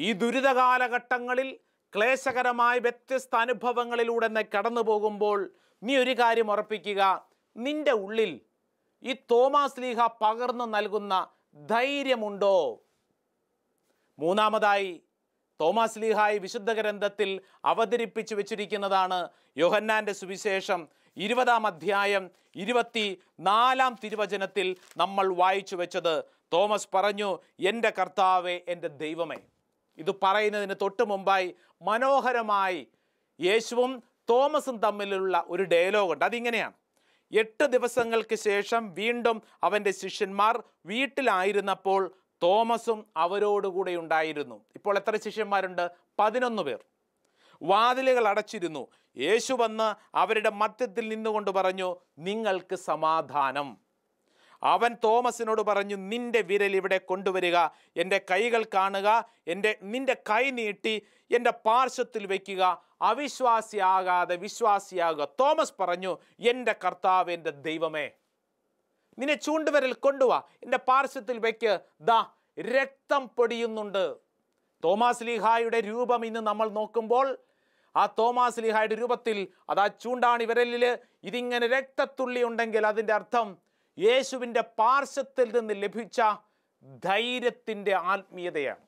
ഈ 0.04 0.08
ദുരിത 0.22 0.48
കാലഘട്ടങ്ങളിൽ 0.58 1.48
ക്ലേശകരമായ 1.92 2.76
വ്യത്യസ്ത 2.78 3.34
അനുഭവങ്ങളിലൂടെ 3.36 4.28
നീ 4.36 4.42
കടന്നു 4.42 4.82
പോകുമ്പോൾ 4.88 5.38
നീ 5.82 5.94
ഒരു 5.96 6.14
കാര്യം 6.20 6.48
ഉറപ്പിക്കുക. 6.50 7.02
നിന്റെ 7.56 7.94
ഉള്ളിൽ 8.04 8.32
ഈ 9.02 9.12
തോമാസ് 9.30 9.80
ലീഹ 9.82 10.00
പകർന്നു 10.22 10.66
നൽകുന്ന 10.74 11.14
ധൈര്യമുണ്ടോ? 11.72 12.56
മൂന്നാമതായി 14.18 14.90
തോമാസ് 15.60 15.98
ലീഹായി 15.98 16.38
വിശുദ്ധ 16.38 16.70
ഗ്രന്ഥത്തിൽ 16.72 17.30
അവതരിപ്പിച്ചു 17.64 18.34
വെച്ചിരിക്കുന്നതാണ് 18.34 19.18
യോഹന്നാന്റെ 19.56 20.14
സുവിശേഷം 20.20 20.80
ഇരുപതാം 21.16 21.66
അധ്യായം 21.66 22.30
ഇരുപത്തി 22.56 23.20
നാലാം 23.40 23.96
തിരുവചനത്തിൽ 24.04 24.76
നമ്മൾ 24.96 25.34
വായിച്ചു 25.34 25.76
വെച്ചത്. 25.76 26.22
തോമസ് 26.52 26.88
പറഞ്ഞു 26.94 27.38
എന്റെ 27.60 27.90
കർത്താവെ 27.90 28.60
എന്റെ 28.68 28.88
ദൈവമേ. 28.88 29.36
ഇത് 29.98 30.14
പറയുന്നതിന് 30.22 30.74
തൊട്ട് 30.82 31.06
മുമ്പായി 31.06 31.54
മനോഹരമായി 31.82 32.88
യേശുവും 33.40 34.02
തോമസും 34.30 34.76
തമ്മിലുള്ള 34.78 35.44
ഒരു 35.46 35.62
ഡയലോഗുണ്ട് 35.62 36.24
അതിങ്ങനെയാണ്. 36.24 36.72
എട്ട് 37.32 37.64
ദിവസങ്ങൾക്ക് 37.64 38.34
ശേഷം 38.34 38.94
വീണ്ടും 38.94 39.42
അവന്റെ 39.62 39.90
ശിഷ്യന്മാർ 39.90 40.62
വീട്ടിലായിരുന്നപ്പോൾ 40.86 42.14
തോമസും 42.42 43.06
അവരോടുകൂടെ 43.16 43.96
ഉണ്ടായിരുന്നു. 43.96 44.64
ഇപ്പോൾ 44.74 44.96
എത്ര 44.96 45.16
ശിഷ്യന്മാരുണ്ട്? 45.16 45.90
പതിനൊന്ന് 46.18 46.62
പേർ. 46.62 46.84
വാതിലുകൾ 47.64 48.28
അടച്ചിരുന്നു. 48.28 48.88
യേശു 49.16 49.52
വന്ന് 49.54 50.16
അവരുടെ 50.16 50.50
മധ്യത്തിൽ 50.50 51.08
നിന്നുകൊണ്ട് 51.08 51.50
പറഞ്ഞു 51.50 51.96
നിങ്ങൾക്ക് 52.18 52.76
സമാധാനം. 52.76 53.76
അവൻ 54.62 54.96
തോമസിനോട് 55.04 55.62
പറഞ്ഞു 55.62 55.96
നിന്റെ 55.96 56.40
വിരൽ 56.40 56.76
ഇവിടെ 56.76 56.98
കൊണ്ടുവരിക 56.98 57.56
എന്റെ 57.96 58.20
കൈകൾ 58.30 58.64
കാണുക 58.74 59.28
എന്റെ 59.46 59.78
നിന്റെ 59.82 60.14
കൈ 60.30 60.50
നീട്ടി 60.50 61.02
എന്റെ 61.30 61.50
പാർശ്വത്തിൽ 61.50 62.26
വയ്ക്കുക 62.26 62.82
അവിശ്വാസിയാകാതെ 63.02 64.36
വിശ്വാസിയാകുക. 64.36 65.24
തോമസ് 65.40 65.72
പറഞ്ഞു 65.80 66.18
എന്റെ 66.40 66.74
കർത്താവ് 66.84 67.32
എന്റെ 67.32 67.50
ദൈവമേ 67.50 68.10
നിന്നെ 69.18 69.34
ചൂണ്ടുവരൽ 69.34 69.92
കൊണ്ടുവാ 69.92 70.42
എന്റെ 70.62 70.78
പാർശ്വത്തിൽ 70.78 71.38
വയ്ക്ക്. 71.38 71.80
ദാ 72.00 72.26
രക്തം 72.60 73.28
പൊടിയുന്നുണ്ട്. 73.28 74.16
തോമാസ് 74.84 75.22
ലീഹായുടെ 75.22 75.80
രൂപം 75.80 76.26
ഇന്ന് 76.26 76.40
നമ്മൾ 76.40 76.68
നോക്കുമ്പോൾ 76.68 77.38
ആ 77.96 78.06
തോമാസ് 78.06 78.60
ലിഹായുടെ 78.60 78.94
രൂപത്തിൽ 78.94 79.48
അതാ 79.70 79.86
ചൂണ്ടാണി 79.86 80.44
വിരലിൽ 80.44 80.98
ഇതിങ്ങനെ 81.24 81.66
രക്തത്തുള്ളി 81.66 82.42
ഉണ്ടെങ്കിൽ 82.42 82.86
അതിന്റെ 82.86 83.12
അർത്ഥം 83.12 83.58
യേശുവിന്റെ 83.98 84.60
പാർശ്വത്തിൽ 84.60 85.60
നിന്ന് 85.60 85.74
ലഭിച്ച 85.82 86.22
ധൈര്യത്തിന്റെ 87.04 87.94
ആത്മീയതയാണ്. 87.94 88.86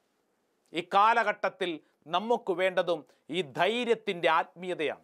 ഈ 0.73 0.81
കാലഘട്ടത്തിൽ 0.95 1.81
നമുക്ക് 2.07 2.53
വേണ്ടതും 2.53 3.07
ഈ 3.31 3.43
ധൈര്യത്തിന്റെ 3.43 4.31
ആത്മീയതയാണ്. 4.31 5.01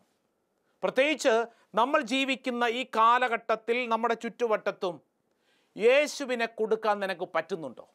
പ്രത്യേകിച്ച് 0.82 1.44
നമ്മൾ 1.75 2.00
ജീവിക്കുന്ന 2.00 2.64
ഈ 2.64 2.85
കാലഘട്ടത്തിൽ 2.85 3.88
നമ്മുടെ 3.88 4.14
ചുറ്റുവട്ടത്തും 4.14 5.02
യേശുവിനെ 5.76 6.47
കൊടുക്കാൻ 6.47 7.00
നിനക്ക് 7.00 7.28
പറ്റുന്നുണ്ടോ? 7.35 7.88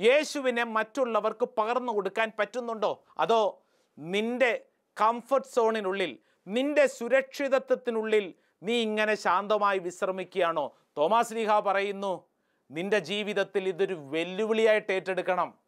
യേശുവിനെ 0.00 0.64
മറ്റുള്ളവർക്ക് 0.64 1.48
പകർന്നു 1.58 1.92
കൊടുക്കാൻ 1.92 2.32
പറ്റുന്നുണ്ടോ? 2.38 3.04
അതോ 3.18 3.59
നിന്റെ 4.00 4.64
കംഫർട്ട് 5.00 5.46
സോണിനുള്ളിൽ 5.46 6.18
നിന്റെ 6.46 6.86
സുരക്ഷിതത്വത്തിനുള്ളിൽ 6.86 8.34
നീ 8.62 8.74
ഇങ്ങനെ 8.82 9.14
ശാന്തമായി 9.14 9.78
വിശ്രമിക്കുകയാണോ? 9.78 10.76
തോമാസ് 10.98 11.34
ലീഹ 11.34 11.60
പറയുന്നു 11.60 12.28
നിന്റെ 12.70 12.98
ജീവിതത്തിൽ 12.98 13.68
ഇതൊരു 13.68 13.94
വെല്ലുവിളിയായിട്ട് 13.94 14.92
ഏറ്റെടുക്കണം. 14.92 15.58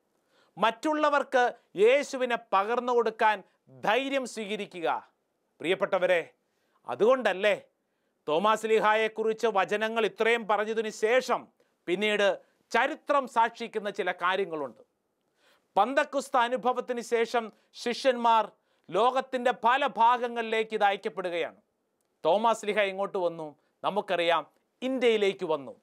മറ്റുള്ളവർക്ക് 0.59 1.55
യേശുവിനെ 1.77 2.39
പകർന്നു 2.53 2.93
കൊടുക്കാൻ 2.93 3.43
ധൈര്യം 3.85 4.27
സ്വീകരിക്കുക. 4.27 5.12
പ്രിയപ്പെട്ടവരെ 5.61 6.35
അതുകൊണ്ടല്ലേ 6.89 7.62
തോമാസ് 8.29 8.67
ലീഹായെക്കുറിച്ച് 8.67 9.47
വചനങ്ങൾ 9.47 10.07
ഇത്രയും 10.07 10.49
പറഞ്ഞതിന് 10.49 10.89
ശേഷം 10.89 11.49
പിന്നീട് 11.87 12.41
ചരിത്രം 12.71 13.29
സാക്ഷിക്കുന്ന 13.29 13.91
ചില 13.91 14.12
കാര്യങ്ങളുണ്ട്. 14.12 14.92
പന്തക്കുസ്ത 15.76 16.37
അനുഭവത്തിന് 16.37 17.00
ശേഷം 17.00 17.52
ശിഷ്യന്മാർ 17.73 18.52
ലോകത്തിന്റെ 18.91 19.52
പല 19.64 19.87
ഭാഗങ്ങളിലേക്ക് 19.87 20.75
ഇത് 20.75 20.85
അയക്കപ്പെടുകയാണ്. 20.85 21.57
തോമസ് 22.25 22.67
ലിഹ 22.67 22.81
ഇങ്ങോട്ട് 22.81 23.19
വന്നു? 23.19 23.57
നമുക്കറിയാം 23.85 24.47
ഇന്ത്യയിലേക്ക് 24.83 25.47
വന്നു. 25.47 25.81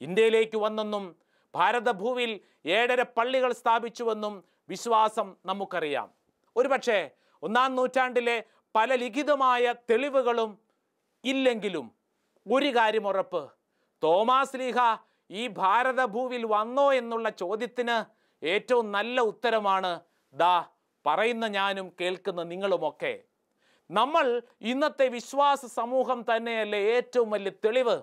ഇന്ത്യയിലേക്ക് 0.00 0.58
വന്നെന്നും 0.58 1.16
ഭാരതഭൂവിൽ 1.54 2.40
ഏഴര 2.66 3.02
പള്ളികൾ 3.02 3.52
സ്ഥാപിച്ചുവെന്നും 3.52 4.44
വിശ്വാസം 4.68 5.36
നമുക്കറിയാം. 5.46 6.08
ഒരുപക്ഷെ 6.56 7.10
ഒന്നാം 7.42 7.74
നൂറ്റാണ്ടിലെ 7.74 8.44
പല 8.74 8.94
ലിഖിതമായ 8.94 9.74
തെളിവുകളും 9.90 10.58
ഇല്ലെങ്കിലും 11.24 11.86
ഒരു 12.46 12.76
കാര്യം 12.76 13.08
ഉറപ്പ് 13.08 13.50
തോമാസ് 14.02 14.56
ലീഹ 14.56 14.78
ഈ 15.30 15.48
ഭാരതഭൂവിൽ 15.48 16.46
വന്നോ 16.46 16.92
എന്നുള്ള 16.92 17.28
ചോദ്യത്തിന് 17.30 18.17
ഏറ്റവും 18.42 18.92
നല്ല 18.92 19.20
ഉത്തരമാണ് 19.20 20.00
ദാ 20.34 20.64
പറയുന്ന 21.06 21.46
ഞാനും 21.46 21.92
കേൾക്കുന്ന 22.00 22.42
നിങ്ങളുമൊക്കെ. 22.42 23.18
നമ്മൾ 23.90 24.42
ഇന്നത്തെ 24.60 25.08
വിശ്വാസ 25.08 25.66
സമൂഹം 25.66 26.24
തന്നെയല്ലേ 26.30 26.78
ഏറ്റവും 26.78 27.30
വലിയ 27.30 27.50
തെളിവ്. 27.64 28.02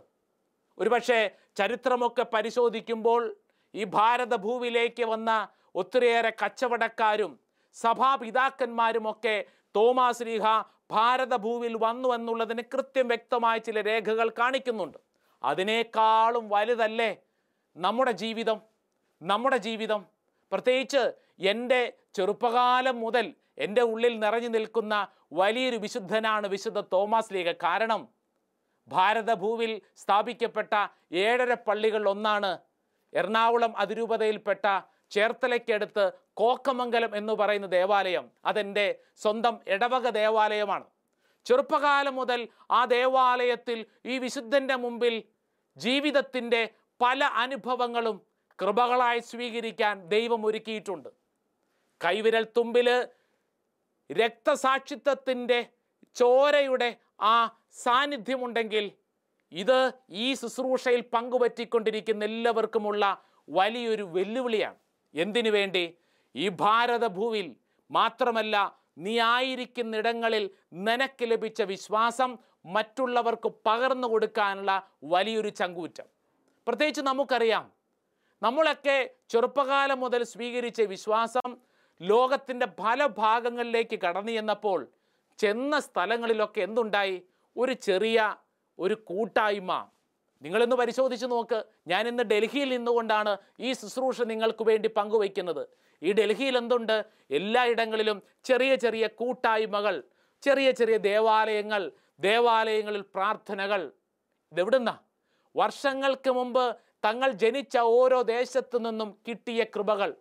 ഒരുപക്ഷെ 0.77 1.32
ചരിത്രമൊക്കെ 1.56 2.25
പരിശോധിക്കുമ്പോൾ 2.34 3.36
ഈ 3.75 3.84
ഭാരതഭൂവിലേക്ക് 3.84 5.04
വന്ന 5.04 5.48
ഒത്തിരിയേറെ 5.75 6.34
കച്ചവടക്കാരും 6.44 7.39
സഭാപിതാക്കന്മാരുമൊക്കെ 7.74 9.46
തോമാസ് 9.75 10.24
ലീഹ 10.24 10.44
ഭാരതഭൂവിൽ 10.92 11.77
വന്നു 11.77 12.10
എന്നുള്ളതിന് 12.10 12.62
കൃത്യം 12.74 13.08
വ്യക്തമായ 13.08 13.58
ചില 13.58 13.82
രേഖകൾ 13.82 14.30
കാണിക്കുന്നുണ്ട്. 14.30 14.98
അതിനേക്കാളും 15.44 16.50
വലുതല്ലേ 16.50 17.18
നമ്മുടെ 17.77 18.12
ജീവിതം 18.12 18.62
നമ്മുടെ 19.22 19.58
ജീവിതം. 19.58 20.14
പ്രത്യേകിച്ച് 20.56 21.04
എന്റെ 21.52 21.82
ചെറുപ്പകാലം 22.18 22.98
മുതൽ 23.06 23.26
എന്റെ 23.66 23.84
ഉള്ളിൽ 23.92 24.14
നിറഞ്ഞു 24.24 24.50
നിൽക്കുന്ന 24.56 24.96
വലിയൊരു 25.40 25.78
വിശുദ്ധനാണ് 25.86 26.48
വിശുദ്ധ 26.54 26.80
തോമസ് 26.94 27.34
ലീഗ. 27.36 27.50
കാരണം 27.64 28.02
ഭാരതഭൂവിൽ 28.88 29.72
സ്ഥാപിക്കപ്പെട്ട 30.02 30.74
ഏഴര 31.26 31.54
പള്ളികൾ 31.68 32.04
ഒന്നാണ് 32.14 32.52
എറണാകുളം 33.14 33.72
അതിരൂപതയിൽപ്പെട്ട 33.84 34.66
ചേർത്തലയ്ക്കടുത്ത് 35.16 36.06
കോക്കമംഗലം 36.40 37.12
എന്ന് 37.20 37.34
പറയുന്ന 37.42 37.68
ദേവാലയം. 37.78 38.26
അതെന്റെ 38.50 38.86
സ്വന്തം 39.24 39.56
ഇടവക 39.76 40.06
ദേവാലയമാണ്. 40.22 40.86
ചെറുപ്പകാലം 41.46 42.16
മുതൽ 42.20 42.40
ആ 42.78 42.80
ദേവാലയത്തിൽ 42.96 43.80
ഈ 44.12 44.16
വിശുദ്ധന്റെ 44.26 44.76
മുമ്പിൽ 44.86 45.16
ജീവിതത്തിന്റെ 45.78 46.62
പല 47.02 47.24
അനുഭവങ്ങളും 47.44 48.18
കൃപകളായി 48.62 49.20
സ്വീകരിക്കാൻ 49.20 50.08
ദൈവം 50.08 50.46
ഒരുക്കിയിട്ടുണ്ട്. 50.46 51.10
കൈവിരൽ 52.06 52.48
തുമ്പിൽ 52.58 53.08
രക്തസാക്ഷിത്വത്തിന്റെ 54.12 55.70
ചോരയുടെ 56.16 56.96
ആ 57.22 57.60
സാന്നിധ്യമുണ്ടെങ്കിൽ 57.72 58.92
ഇത് 59.52 59.92
ഈ 60.10 60.34
ശുശ്രൂഷയിൽ 60.34 61.02
പങ്കുപറ്റിക്കൊണ്ടിരിക്കുന്ന 61.02 62.26
എല്ലാവർക്കുമുള്ള 62.26 63.24
വലിയൊരു 63.50 64.04
വെല്ലുവിളിയാണ്. 64.04 64.76
എന്തിനു 65.16 65.50
വേണ്ടി? 65.50 65.98
ഈ 66.36 66.50
ഭാരതഭൂവിൽ 66.50 67.56
മാത്രമല്ല 67.92 68.80
നീ 68.98 69.20
ആയിരിക്കുന്നിടങ്ങളിൽ 69.20 70.50
നിനക്ക് 70.74 71.24
ലഭിച്ച 71.24 71.62
വിശ്വാസം 71.62 72.38
മറ്റുള്ളവർക്ക് 72.66 73.52
പകർന്നു 73.66 74.08
കൊടുക്കാനുള്ള 74.08 74.88
വലിയൊരു 75.04 75.50
ചങ്കൂറ്റം. 75.50 76.08
പ്രത്യേകിച്ച് 76.68 77.02
നമുക്കറിയാം 77.02 77.75
നമ്മളൊക്കെ 78.44 79.10
ചെറുപ്പകാലം 79.30 80.00
മുതൽ 80.00 80.24
സ്വീകരിച്ച 80.24 80.82
വിശ്വാസം 80.82 81.58
ലോകത്തിന്റെ 82.01 82.65
പല 82.65 83.06
ഭാഗങ്ങളിലേക്ക് 83.06 84.00
കടന്നു 84.00 84.32
ചെന്നപ്പോൾ 84.32 84.88
ചെന്ന 85.38 85.80
സ്ഥലങ്ങളിലൊക്കെ 85.80 86.62
എന്തുണ്ടായി? 86.62 87.24
ഒരു 87.58 87.74
ചെറിയ 87.74 88.36
ഒരു 88.80 88.94
കൂട്ടായ്മ. 88.94 89.88
നിങ്ങളിന്ന് 90.42 90.75
പരിശോധിച്ച് 90.75 91.25
നോക്ക്. 91.25 91.65
ഞാൻ 91.88 92.08
ഇന്ന് 92.08 92.24
ഡൽഹിയിൽ 92.24 92.70
നിന്നുകൊണ്ടാണ് 92.70 93.38
ഈ 93.60 93.74
ശുശ്രൂഷ 93.74 94.22
നിങ്ങൾക്ക് 94.22 94.63
വേണ്ടി 94.63 94.88
പങ്കുവയ്ക്കുന്നത്. 94.88 95.67
ഈ 96.04 96.13
ഡൽഹിയിൽ 96.13 96.58
എന്തുണ്ട്? 96.58 97.06
എല്ലായിടങ്ങളിലും 97.32 98.24
ചെറിയ 98.43 98.76
ചെറിയ 98.76 99.08
കൂട്ടായ്മകൾ 99.08 100.04
ചെറിയ 100.41 100.71
ചെറിയ 100.71 100.98
ദേവാലയങ്ങൾ 100.98 101.91
ദേവാലയങ്ങളിൽ 102.19 103.02
പ്രാർത്ഥനകൾ. 103.02 103.91
ഇതെവിടുന്ന? 104.52 105.00
വർഷങ്ങൾക്ക് 105.56 106.30
മുമ്പ് 106.32 106.76
തങ്ങൾ 107.06 107.32
ജനിച്ച 107.32 107.78
ഓരോ 107.78 108.22
ദേശത്തു 108.22 108.78
നിന്നും 108.78 109.18
കിട്ടിയ 109.28 109.63
കൃപകൾ. 109.63 110.15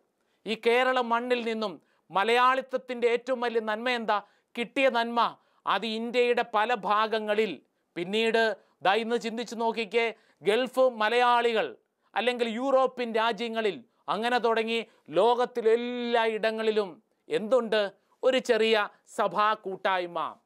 ഈ 0.47 0.55
കേരള 0.67 1.01
മണ്ണിൽ 1.01 1.45
നിന്നും 1.45 1.83
മലയാളിത്വത്തിന്റെ 2.11 3.09
ഏറ്റവും 3.09 3.41
വലിയ 3.41 3.61
നന്മ 3.61 3.89
എന്താ? 3.89 4.23
കിട്ടിയ 4.59 4.91
നന്മ 4.91 5.37
അത് 5.67 5.87
ഇന്ത്യയുടെ 5.87 6.45
പല 6.55 6.75
ഭാഗങ്ങളിൽ. 6.75 7.63
പിന്നീട് 7.97 8.57
ദാ 8.83 8.95
ഇന്ന് 8.95 9.17
ചിന്തിച്ചു 9.17 9.55
നോക്കിക്കേ 9.55 10.15
ഗൾഫ് 10.43 10.81
മലയാളികൾ 10.81 11.77
അല്ലെങ്കിൽ 12.15 12.49
യൂറോപ്യൻ 12.49 13.15
രാജ്യങ്ങളിൽ 13.15 13.85
അങ്ങനെ 14.09 14.39
തുടങ്ങി 14.39 14.87
ലോകത്തിലെല്ലാ 15.11 16.25
ഇടങ്ങളിലും 16.25 17.03
എന്തുണ്ട്? 17.29 17.93
ഒരു 18.23 18.39
ചെറിയ 18.39 18.89
സഭാ 19.17 19.55
കൂട്ടായ്മ. 19.55 20.37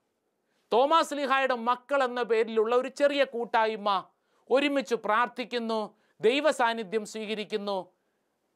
തോമാസ് 0.72 1.14
ലിഹായുടെ 1.14 1.54
മക്കൾ 1.54 2.04
എന്ന 2.04 2.22
പേരിലുള്ള 2.22 2.76
ഒരു 2.76 2.88
ചെറിയ 2.88 3.24
കൂട്ടായ്മ 3.24 4.04
ഒരുമിച്ച് 4.50 4.94
പ്രാർത്ഥിക്കുന്നു. 4.94 5.97
ദൈവ 6.20 6.50
സാന്നിധ്യം 6.50 7.06
സ്വീകരിക്കുന്നു. 7.06 7.92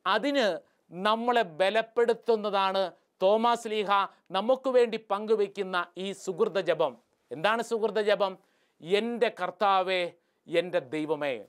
അതിന് 0.07 0.59
നമ്മളെ 0.90 1.42
ബലപ്പെടുത്തുന്നതാണ് 1.42 2.90
തോമാസ് 3.22 3.68
ലീഹ 3.68 3.90
നമുക്ക് 4.31 4.68
വേണ്ടി 4.68 5.07
പങ്കുവെക്കുന്ന 5.11 5.87
ഈ 5.98 6.12
സുഹൃത 6.12 6.61
ജപം. 6.61 6.98
എന്താണ് 7.33 7.62
സുഹൃത 7.62 8.01
ജപം? 8.01 8.38
എന്റെ 8.81 9.35
കർത്താവേ 9.42 10.11
എന്റെ 10.46 10.79
ദൈവമേ. 10.79 11.44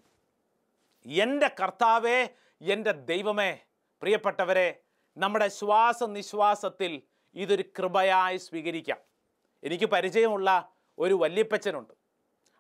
എന്റെ 1.06 1.52
കർത്താവേ 1.62 2.28
എന്റെ 2.62 2.92
ദൈവമേ. 2.92 3.60
പ്രിയപ്പെട്ടവരെ 4.02 4.80
നമ്മുടെ 5.18 5.48
ശ്വാസ 5.48 6.04
നിശ്വാസത്തിൽ 6.04 7.02
ഇതൊരു 7.36 7.64
കൃപയായി 7.80 8.38
സ്വീകരിക്കാം. 8.38 8.98
എനിക്ക് 9.64 9.86
പരിചയമുള്ള 9.86 10.70
ഒരു 11.00 11.14
വല്യപ്പച്ചനുണ്ട്. 11.14 11.94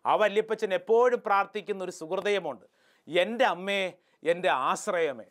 ആ 0.05 0.15
വല്യപ്പച്ചൻ 0.15 0.73
എപ്പോഴും 0.73 1.21
പ്രാർത്ഥിക്കുന്ന 1.25 1.83
ഒരു 1.83 1.91
സുഹൃദയമുണ്ട്. 1.91 2.82
എന്റെ 3.07 3.45
അമ്മയെ 3.45 3.93
എന്റെ 4.23 4.49
ആശ്രയമേ. 4.49 5.25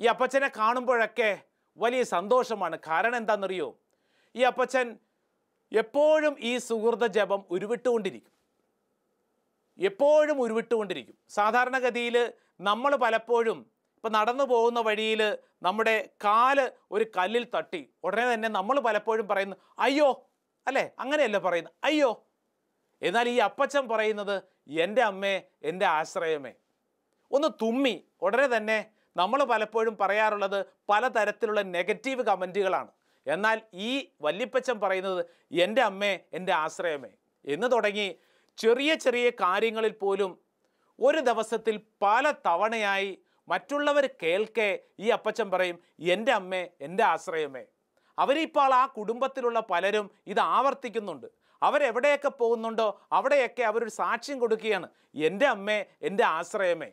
ഈ 0.00 0.06
അപ്പച്ചനെ 0.06 0.50
കാണുമ്പോഴൊക്കെ 0.58 1.42
വലിയ 1.76 2.02
സന്തോഷമാണ്. 2.02 2.78
കാരണം 2.86 3.16
എന്താണെന്നറിയോ? 3.16 3.78
ഈ 4.36 4.42
അപ്പച്ചൻ 4.42 4.98
എപ്പോഴും 5.72 6.36
ഈ 6.38 6.58
സുഹൃത 6.58 7.06
ജപം 7.06 7.44
ഉരുവിട്ടുകൊണ്ടിരിക്കും. 7.50 8.32
എപ്പോഴും 9.78 10.40
ഉരുവിട്ടുകൊണ്ടിരിക്കും. 10.40 11.14
സാധാരണഗതിയിൽ 11.28 12.32
നമ്മൾ 12.60 12.96
പലപ്പോഴും 12.96 13.70
ഇപ്പം 13.96 14.12
നടന്നു 14.12 14.44
പോകുന്ന 14.44 14.80
വഴിയിൽ 14.80 15.38
നമ്മുടെ 15.62 16.08
കാൽ 16.24 16.72
ഒരു 16.90 17.06
കല്ലിൽ 17.16 17.46
തട്ടി. 17.56 17.90
ഉടനെ 18.04 18.34
തന്നെ 18.34 18.48
നമ്മൾ 18.48 18.80
പലപ്പോഴും 18.80 19.28
പറയുന്നു 19.28 19.56
അയ്യോ 19.78 20.30
അല്ലേ? 20.66 20.90
അങ്ങനെയല്ല 20.98 21.38
പറയുന്നത്? 21.38 21.74
അയ്യോ 21.84 22.25
എന്നാൽ 23.02 23.28
ഈ 23.28 23.36
അപ്പച്ചൻ 23.36 23.88
പറയുന്നത് 23.88 24.42
എന്റെ 24.68 25.02
അമ്മേ 25.02 25.42
എന്റെ 25.62 25.86
ആശ്രയമേ. 25.86 26.52
ഒന്ന് 27.30 27.48
തുമ്മി. 27.48 28.04
ഉടനെ 28.22 28.56
തന്നെ 28.56 28.90
നമ്മൾ 29.16 29.44
പലപ്പോഴും 29.44 29.96
പറയാറുള്ളത് 29.96 30.66
പലതരത്തിലുള്ള 30.88 31.62
നെഗറ്റീവ് 31.62 32.22
കമന്റുകളാണ്. 32.22 32.90
എന്നാൽ 33.26 33.62
ഈ 33.74 34.08
വല്യപ്പച്ചൻ 34.20 34.80
പറയുന്നത് 34.80 35.26
എന്റെ 35.52 35.82
അമ്മേ 35.82 36.18
എന്റെ 36.32 36.52
ആശ്രയമേ 36.52 37.08
എന്ന് 37.44 37.72
തുടങ്ങി 37.72 38.18
ചെറിയ 38.56 38.94
ചെറിയ 38.94 39.30
കാര്യങ്ങളിൽ 39.30 39.90
പോലും 39.90 40.38
ഒരു 41.00 41.18
ദിവസത്തിൽ 41.18 41.80
പല 42.02 42.30
തവണയായി 42.30 43.18
മറ്റുള്ളവർ 43.48 44.10
കേൾക്കെ 44.22 44.78
ഈ 45.00 45.08
അപ്പച്ചൻ 45.08 45.50
പറയും 45.50 45.78
എന്റെ 46.00 46.32
അമ്മേ 46.32 46.68
എന്റെ 46.80 47.04
ആശ്രയമേ. 47.04 47.64
അവരിപ്പോൾ 48.18 48.74
ആ 48.74 48.86
കുടുംബത്തിലുള്ള 48.86 49.60
പലരും 49.60 50.10
ഇത് 50.26 50.40
ആവർത്തിക്കുന്നുണ്ട്. 50.40 51.26
അവരെവിടെയൊക്കെ 51.62 52.28
പോകുന്നുണ്ടോ 52.28 53.00
അവിടെയൊക്കെ 53.12 53.62
അവരൊരു 53.62 53.90
സാക്ഷ്യം 53.90 54.38
കൊടുക്കുകയാണ്. 54.38 54.88
എന്റെ 55.14 55.46
അമ്മേ 55.46 55.84
എന്റെ 56.02 56.24
ആശ്രയമേ 56.24 56.90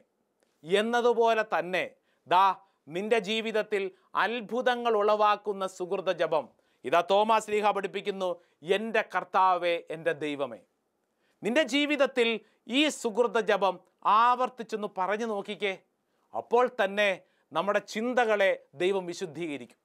എന്നതുപോലെ 0.64 1.46
തന്നെ 1.60 1.90
ദാ 2.28 2.56
നിന്റെ 2.88 3.20
ജീവിതത്തിൽ 3.20 3.92
അത്ഭുതങ്ങൾ 4.16 4.94
ഉളവാക്കുന്ന 4.94 5.68
സുഹൃത 5.68 6.12
ജപം. 6.12 6.50
ഇതാ 6.86 7.04
തോമാസ് 7.12 7.52
ലീഹ 7.52 7.72
പഠിപ്പിക്കുന്നു 7.72 8.42
എന്റെ 8.64 9.04
കർത്താവേ 9.16 9.84
എന്റെ 9.92 10.12
ദൈവമേ. 10.12 10.60
നിന്റെ 11.44 11.64
ജീവിതത്തിൽ 11.64 12.40
ഈ 12.68 12.90
സുഹൃത 12.90 13.40
ജപം 13.40 13.80
ആവർത്തിച്ചൊന്ന് 14.06 14.88
പറഞ്ഞു 14.98 15.26
നോക്കിക്കേ. 15.26 15.78
അപ്പോൾ 16.38 16.70
തന്നെ 16.84 17.22
നമ്മുടെ 17.54 17.80
ചിന്തകളെ 17.80 18.66
ദൈവം 18.74 19.06
വിശുദ്ധീകരിക്കും. 19.06 19.78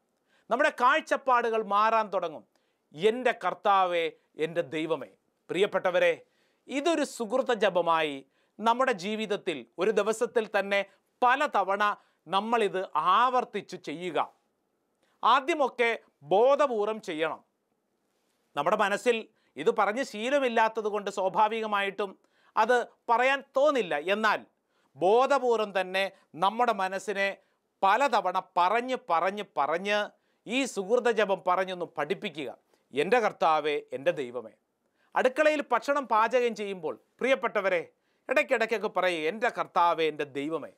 നമ്മുടെ 0.51 0.73
കാഴ്ചപ്പാടുകൾ 0.81 1.63
മാറാൻ 1.63 2.09
തുടങ്ങും. 2.09 2.58
എന്റെ 2.93 3.33
കർത്താവേ 3.45 4.11
എന്റെ 4.37 4.63
ദൈവമേ. 4.63 5.09
പ്രിയപ്പെട്ടവരെ 5.51 6.25
ഇതൊരു 6.69 7.05
സുഹൃത്ത 7.05 7.53
ജപമായി 7.53 8.27
നമ്മുടെ 8.61 8.93
ജീവിതത്തിൽ 8.93 9.67
ഒരു 9.79 9.91
ദിവസത്തിൽ 9.91 10.49
തന്നെ 10.59 10.85
പല 11.23 11.47
തവണ 11.47 11.97
നമ്മളിത് 12.29 12.89
ആവർത്തിച്ച് 12.97 13.77
ചെയ്യുക. 13.77 14.33
ആദ്യമൊക്കെ 15.25 15.99
ബോധപൂർവം 16.23 17.01
ചെയ്യണം. 17.01 17.45
നമ്മുടെ 18.57 18.77
മനസ്സിൽ 18.77 19.29
ഇത് 19.57 19.77
പറഞ്ഞ് 19.77 20.05
ശീലമില്ലാത്തത് 20.05 20.85
കൊണ്ട് 20.85 21.11
സ്വാഭാവികമായിട്ടും 21.11 22.19
അത് 22.57 22.87
പറയാൻ 23.09 23.45
തോന്നില്ല. 23.57 23.99
എന്നാൽ 23.99 24.47
ബോധപൂർവം 24.97 25.81
തന്നെ 25.81 26.11
നമ്മുടെ 26.35 26.73
മനസ്സിനെ 26.73 27.37
പലതവണ 27.83 28.43
പറഞ്ഞ് 28.57 28.97
പറഞ്ഞ് 29.11 29.43
പറഞ്ഞ് 29.57 30.11
ഈ 30.47 30.65
സുഹൃത 30.65 31.11
ജപം 31.11 31.43
പറഞ്ഞൊന്ന് 31.47 31.85
പഠിപ്പിക്കുക. 31.85 32.68
എന്റെ 32.93 33.21
കർത്താവേ 33.21 33.81
എന്റെ 33.93 34.11
ദൈവമേ. 34.11 34.51
അടുക്കളയിൽ 35.17 35.65
ഭക്ഷണം 35.73 36.09
പാചകം 36.09 36.55
ചെയ്യുമ്പോൾ 36.55 37.01
പ്രിയപ്പെട്ടവരെ 37.21 37.89
ഇടയ്ക്കിടയ്ക്കൊക്കെ 38.29 38.89
പറയുക 38.89 39.29
എന്റെ 39.29 39.49
കർത്താവേ 39.49 40.09
എന്റെ 40.09 40.25
ദൈവമേ. 40.25 40.69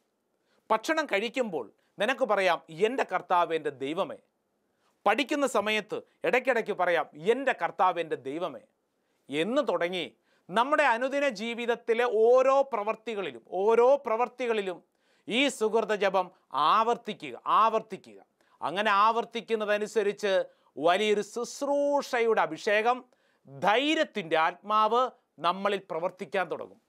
ഭക്ഷണം 0.70 1.06
കഴിക്കുമ്പോൾ 1.06 1.72
നിനക്ക് 1.98 2.24
പറയാം 2.24 2.62
എന്റെ 2.70 3.06
കർത്താവ് 3.14 3.54
എന്റെ 3.54 3.70
ദൈവമേ. 3.70 4.16
പഠിക്കുന്ന 5.06 5.46
സമയത്ത് 5.46 6.02
ഇടയ്ക്കിടയ്ക്ക് 6.24 6.72
പറയാം 6.72 7.10
എന്റെ 7.14 7.54
കർത്താവ് 7.62 8.00
എന്റെ 8.00 8.16
ദൈവമേ. 8.16 8.60
എന്ന് 9.30 9.68
തുടങ്ങി 9.68 10.16
നമ്മുടെ 10.50 10.82
അനുദിന 10.82 11.28
ജീവിതത്തിലെ 11.28 12.04
ഓരോ 12.04 12.62
പ്രവർത്തികളിലും 12.62 13.44
ഓരോ 13.50 13.96
പ്രവർത്തികളിലും 13.96 14.82
ഈ 15.28 15.48
സുഹൃത 15.48 15.94
ജപം 15.94 16.30
ആവർത്തിക്കുക 16.52 17.42
ആവർത്തിക്കുക. 17.46 18.24
അങ്ങനെ 18.62 18.90
ആവർത്തിക്കുന്നതനുസരിച്ച് 18.90 20.44
വലിയൊരു 20.76 21.20
ശുശ്രൂഷയുടെ 21.20 22.40
അഭിഷേകം 22.40 23.04
ധൈര്യത്തിന്റെ 23.48 24.36
ആത്മാവ് 24.36 25.10
നമ്മളിൽ 25.38 25.80
പ്രവർത്തിക്കാൻ 25.90 26.50
തുടങ്ങും. 26.50 26.80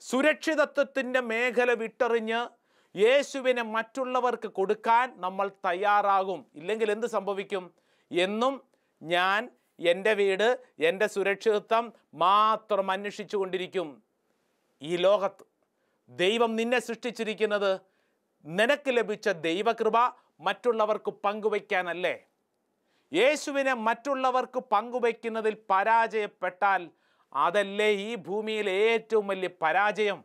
സുരക്ഷിതത്വത്തിന്റെ 0.00 1.20
മേഖല 1.20 1.72
വിട്ടെറിഞ്ഞ് 1.72 2.64
യേശുവിനെ 2.98 3.62
മറ്റുള്ളവർക്ക് 3.62 4.48
കൊടുക്കാൻ 4.48 5.20
നമ്മൾ 5.20 5.48
തയ്യാറാകും. 5.48 6.46
ഇല്ലെങ്കിൽ 6.54 6.90
എന്ത് 6.90 7.06
സംഭവിക്കും? 7.06 7.74
എന്നും 8.12 8.62
ഞാൻ 9.02 9.50
എന്റെ 9.80 10.14
വീട് 10.14 10.58
എന്റെ 10.80 11.06
സുരക്ഷിതത്വം 11.06 11.92
മാത്രം 12.14 12.90
അന്വേഷിച്ചു 12.90 13.36
കൊണ്ടിരിക്കും. 13.36 14.02
ഈ 14.82 14.96
ലോകത്ത് 14.96 15.44
ദൈവം 16.08 16.56
നിന്നെ 16.56 16.78
സൃഷ്ടിച്ചിരിക്കുന്നത് 16.78 17.80
നിനക്ക് 18.44 18.88
ലഭിച്ച 18.88 19.28
ദൈവകൃപ 19.28 19.96
മറ്റുള്ളവർക്ക് 20.40 21.10
പങ്കുവയ്ക്കാനല്ലേ? 21.10 22.24
യേശുവിനെ 23.14 23.74
മറ്റുള്ളവർക്ക് 23.86 24.60
പങ്കുവയ്ക്കുന്നതിൽ 24.72 25.54
പരാജയപ്പെട്ടാൽ 25.70 26.82
അതല്ലേ 27.32 27.88
ഈ 28.06 28.14
ഭൂമിയിലെ 28.26 28.72
ഏറ്റവും 28.92 29.26
വലിയ 29.26 29.50
പരാജയം? 29.62 30.18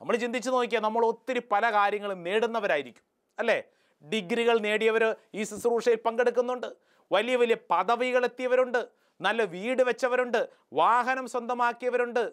നമ്മൾ 0.00 0.16
ചിന്തിച്ചു 0.16 0.50
നോക്കിയാൽ 0.50 0.82
നമ്മൾ 0.82 1.02
ഒത്തിരി 1.06 1.40
പല 1.52 1.64
കാര്യങ്ങളും 1.72 2.22
നേടുന്നവരായിരിക്കും 2.22 3.04
അല്ലേ? 3.38 3.58
ഡിഗ്രികൾ 4.04 4.56
നേടിയവർ 4.58 5.04
ഈ 5.34 5.44
ശുശ്രൂഷയിൽ 5.44 5.98
പങ്കെടുക്കുന്നുണ്ട് 6.06 6.68
വലിയ 7.12 7.36
വലിയ 7.36 7.56
പദവികൾ 7.70 8.24
എത്തിയവരുണ്ട് 8.24 8.80
നല്ല 9.20 9.42
വീട് 9.54 9.82
വെച്ചവരുണ്ട് 9.82 10.40
വാഹനം 10.72 11.26
സ്വന്തമാക്കിയവരുണ്ട് 11.28 12.32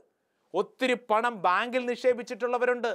ഒത്തിരി 0.53 0.93
പണം 0.93 1.41
ബാങ്കിൽ 1.41 1.85
നിക്ഷേപിച്ചിട്ടുള്ളവരുണ്ട്. 1.85 2.91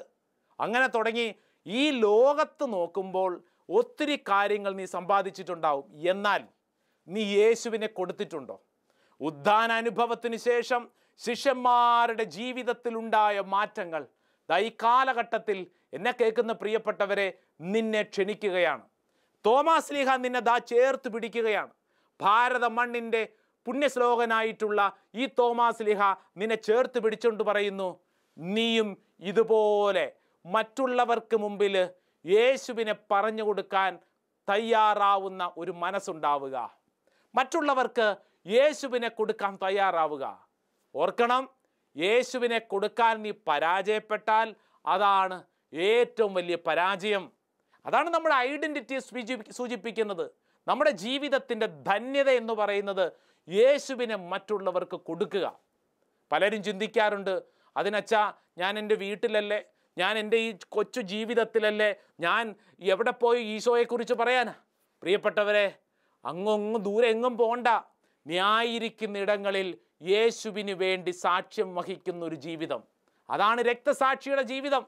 അങ്ങനെ 0.60 0.86
തുടങ്ങി 0.86 1.34
ഈ 1.66 1.90
ലോകത്ത് 2.06 2.72
നോക്കുമ്പോൾ 2.72 3.44
ഒത്തിരി 3.68 4.16
കാര്യങ്ങൾ 4.28 4.72
നീ 4.74 4.84
സമ്പാദിച്ചിട്ടുണ്ടാവും. 4.84 5.86
എന്നാൽ 6.12 6.42
നീ 7.08 7.22
യേശുവിനെ 7.38 7.86
കൊടുത്തിട്ടുണ്ടോ? 7.86 8.56
ഉദ്ധാന 9.20 9.72
അനുഭവത്തിന് 9.72 10.36
ശേഷം 10.36 10.82
ശിഷ്യന്മാരുടെ 11.20 12.24
ജീവിതത്തിലുണ്ടായ 12.24 13.40
മാറ്റങ്ങൾ 13.54 14.02
ഈ 14.48 14.70
കാലഘട്ടത്തിൽ 14.82 15.58
എന്നെ 15.96 16.12
കേൾക്കുന്ന 16.20 16.52
പ്രിയപ്പെട്ടവരെ 16.52 17.26
നിന്നെ 17.60 18.02
ക്ഷണിക്കുകയാണ്. 18.02 18.82
തോമാസ് 19.46 19.92
ലീഹ 19.94 20.16
നിന്നെ 20.16 20.40
ദാ 20.40 20.58
ചേർത്ത് 20.58 21.08
പിടിക്കുകയാണ്. 21.12 21.72
ഭാരത 22.20 22.64
മണ്ണിന്റെ 22.64 23.22
പുണ്യശ്ലോകനായിട്ടുള്ള 23.66 24.80
ഈ 25.14 25.26
തോമാസ് 25.38 25.82
ലീഹ 25.82 26.02
നിന്നെ 26.36 26.56
ചേർത്ത് 26.68 27.00
പിടിച്ചുകൊണ്ട് 27.04 27.42
പറയുന്നു 27.42 27.88
നീയും 28.36 28.96
ഇതുപോലെ 29.20 30.12
മറ്റുള്ളവർക്ക് 30.44 31.36
മുമ്പിൽ 31.36 31.88
യേശുവിനെ 32.24 32.94
പറഞ്ഞു 33.10 33.42
കൊടുക്കാൻ 33.42 33.98
തയ്യാറാവുന്ന 34.48 35.52
ഒരു 35.56 35.72
മനസ്സുണ്ടാവുക. 35.82 36.81
മറ്റുള്ളവർക്ക് 37.34 38.16
യേശുവിനെ 38.46 39.08
കൊടുക്കാൻ 39.08 39.58
തയ്യാറാവുക. 39.62 40.48
ഓർക്കണം 40.94 41.48
യേശുവിനെ 41.96 42.58
കൊടുക്കാൻ 42.58 43.22
നീ 43.22 43.32
പരാജയപ്പെട്ടാൽ 43.48 44.54
അതാണ് 44.86 45.44
ഏറ്റവും 45.74 46.34
വലിയ 46.34 46.56
പരാജയം. 46.66 47.32
അതാണ് 47.86 48.10
നമ്മുടെ 48.10 48.34
ഐഡന്റിറ്റി 48.34 48.98
സൂചിപ്പിക്കുന്നത്. 49.50 50.30
നമ്മുടെ 50.68 50.90
ജീവിതത്തിന്റെ 50.90 51.66
ധന്യത 51.66 52.30
എന്ന് 52.30 52.52
പറയുന്നത് 52.52 53.12
യേശുവിനെ 53.48 54.16
മറ്റുള്ളവർക്ക് 54.16 54.96
കൊടുക്കുക. 54.96 55.58
പലരും 56.32 56.62
ചിന്തിക്കാറുണ്ട് 56.62 57.42
അതിനച്ചാ 57.76 58.32
ഞാൻ 58.58 58.78
എന്റെ 58.78 58.94
വീട്ടിലല്ലേ 58.94 59.62
ഞാൻ 59.98 60.18
എന്റെ 60.18 60.36
ഈ 60.36 60.54
കൊച്ചു 60.68 61.00
ജീവിതത്തിലല്ലേ 61.00 61.94
ഞാൻ 62.20 62.54
എവിടെ 62.80 63.10
പോയി 63.10 63.42
ഈശോയെക്കുറിച്ച് 63.44 64.14
പറയാനാ? 64.14 64.54
പ്രിയപ്പെട്ടവരെ 65.02 65.78
അങ്ങൊങ്ങും 66.24 66.82
ദൂരെ 66.82 67.08
എങ്ങും 67.08 67.38
പോണ്ട. 67.38 67.66
ന്യായിരിക്കുന്ന 68.26 69.18
ഇടങ്ങളിൽ 69.18 69.78
യേശുവിന് 70.02 70.70
വേണ്ടി 70.70 71.10
സാക്ഷ്യം 71.10 71.74
വഹിക്കുന്ന 71.74 72.24
ഒരു 72.24 72.34
ജീവിതം. 72.34 72.82
അതാണ് 73.30 73.60
രക്തസാക്ഷിയുടെ 73.60 74.42
ജീവിതം. 74.42 74.86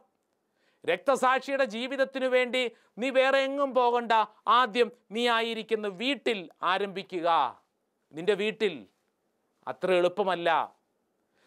രക്തസാക്ഷിയുടെ 0.87 1.65
ജീവിതത്തിനു 1.65 2.27
വേണ്ടി 2.27 2.71
നീ 2.99 3.11
വേറെ 3.11 3.39
എങ്ങും 3.39 3.75
പോകണ്ട. 3.75 4.13
ആദ്യം 4.47 4.93
നീ 5.11 5.29
ആയിരിക്കുന്ന 5.29 5.89
വീട്ടിൽ 5.89 6.51
ആരംഭിക്കുക. 6.63 7.61
നിന്റെ 8.13 8.35
വീട്ടിൽ 8.35 8.87
അത്ര 9.69 9.93
എളുപ്പമല്ല. 9.93 10.77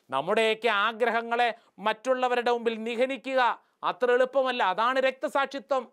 നമ്മുടെയൊക്കെ 0.10 0.68
ആഗ്രഹങ്ങളെ 0.68 1.56
മറ്റുള്ളവരുടെ 1.80 2.52
മുമ്പിൽ 2.52 2.84
നിഹനിക്കുക 2.84 3.64
അത്ര 3.84 4.12
എളുപ്പമല്ല. 4.12 4.64
അതാണ് 4.64 5.00
രക്തസാക്ഷിത്വം. 5.00 5.92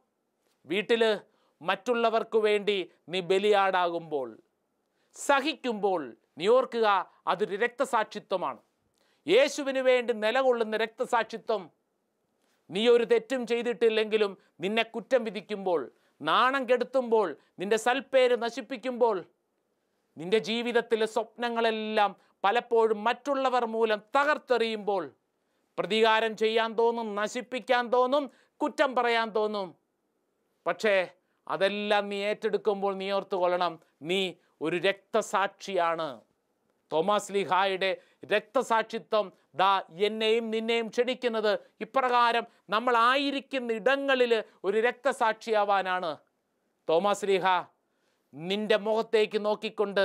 വീട്ടിൽ 0.66 1.20
മറ്റുള്ളവർക്ക് 1.68 2.38
വേണ്ടി 2.46 2.79
നീ 3.09 3.20
ബലിയാടാകുമ്പോൾ 3.31 4.29
സഹിക്കുമ്പോൾ 5.16 6.03
നീ 6.38 6.46
ഓർക്കുക 6.57 6.88
അതൊരു 7.31 7.57
രക്തസാക്ഷിത്വമാണ്. 7.64 8.61
യേശുവിന് 9.27 9.83
വേണ്ടി 9.88 10.12
നിലകൊള്ളുന്ന 10.24 10.77
രക്തസാക്ഷിത്വം 10.85 11.62
നീ 12.70 12.83
ഒരു 12.88 13.05
തെറ്റും 13.12 13.42
ചെയ്തിട്ടില്ലെങ്കിലും 13.50 14.33
നിന്നെ 14.61 14.85
കുറ്റം 14.94 15.22
വിധിക്കുമ്പോൾ 15.24 15.81
നാണം 16.20 16.62
കെടുത്തുമ്പോൾ 16.68 17.29
നിന്റെ 17.59 17.79
സൽപ്പേര് 17.87 18.37
നശിപ്പിക്കുമ്പോൾ 18.42 19.16
നിന്റെ 20.16 20.38
ജീവിതത്തിലെ 20.48 21.07
സ്വപ്നങ്ങളെല്ലാം 21.14 22.11
പലപ്പോഴും 22.44 22.98
മറ്റുള്ളവർ 23.05 23.64
മൂലം 23.74 24.00
തകർത്തെറിയുമ്പോൾ 24.16 25.05
പ്രതികാരം 25.79 26.33
ചെയ്യാൻ 26.42 26.70
തോന്നും 26.81 27.09
നശിപ്പിക്കാൻ 27.20 27.85
തോന്നും 27.94 28.24
കുറ്റം 28.61 28.90
പറയാൻ 28.98 29.29
തോന്നും. 29.37 29.68
പക്ഷേ 30.66 30.94
അതെല്ലാം 31.46 32.09
നീ 32.09 32.16
ഏറ്റെടുക്കുമ്പോൾ 32.24 32.94
നീ 32.96 33.11
ഓർത്ത് 33.11 33.35
കൊള്ളണം 33.35 33.74
നീ 34.02 34.20
ഒരു 34.61 34.76
രക്തസാക്ഷിയാണ്. 34.76 36.09
തോമസ് 36.92 37.33
ലിഹായുടെ 37.33 37.90
രക്തസാക്ഷിത്വം 38.33 39.33
ദാ 39.54 39.70
എന്നെയും 40.09 40.50
നിന്നെയും 40.50 40.88
ക്ഷണിക്കുന്നത് 40.88 41.52
ഇപ്രകാരം 41.80 42.44
നമ്മൾ 42.70 42.96
ആയിരിക്കുന്ന 42.96 43.72
ഇടങ്ങളിൽ 43.72 44.33
ഒരു 44.64 44.78
രക്തസാക്ഷിയാവാനാണ്. 44.78 46.11
തോമസ് 46.88 47.24
ലിഹ 47.24 47.46
നിന്റെ 48.35 48.76
മുഖത്തേക്ക് 48.76 49.44
നോക്കിക്കൊണ്ട് 49.44 50.04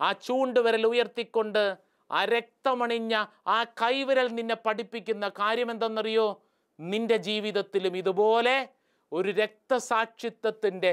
ആ 0.00 0.12
ചൂണ്ടുവിരൽ 0.12 0.86
ഉയർത്തിക്കൊണ്ട് 0.86 1.64
ആ 2.10 2.24
രക്തമണിഞ്ഞ 2.24 3.14
ആ 3.46 3.64
കൈവിരൽ 3.82 4.28
നിന്നെ 4.38 4.54
പഠിപ്പിക്കുന്ന 4.54 5.28
കാര്യം 5.28 5.70
എന്തെന്നറിയോ 5.70 6.26
നിന്റെ 6.78 7.16
ജീവിതത്തിലും 7.28 7.96
ഇതുപോലെ 7.96 8.56
ഒരു 9.12 9.30
രക്തസാക്ഷിത്വത്തിന്റെ 9.30 10.92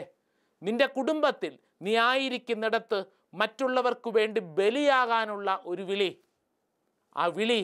നിന്റെ 0.61 0.87
കുടുംബത്തിൽ 0.87 1.53
നീ 1.81 1.93
ആയിരിക്കുന്നിടത്ത് 1.97 2.99
മറ്റുള്ളവർക്ക് 3.33 4.09
വേണ്ടി 4.09 4.39
ബലിയാകാനുള്ള 4.57 5.49
ഒരു 5.65 5.83
വിളി. 5.83 6.09
ആ 7.15 7.25
വിളി 7.37 7.61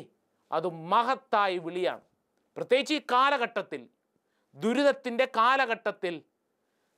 അത് 0.51 0.67
മഹത്തായ 0.91 1.57
വിളിയാണ്. 1.57 2.03
പ്രത്യേകിച്ച് 2.57 2.93
ഈ 2.93 3.01
കാലഘട്ടത്തിൽ 3.11 3.81
ദുരിതത്തിന്റെ 4.55 5.25
കാലഘട്ടത്തിൽ 5.37 6.15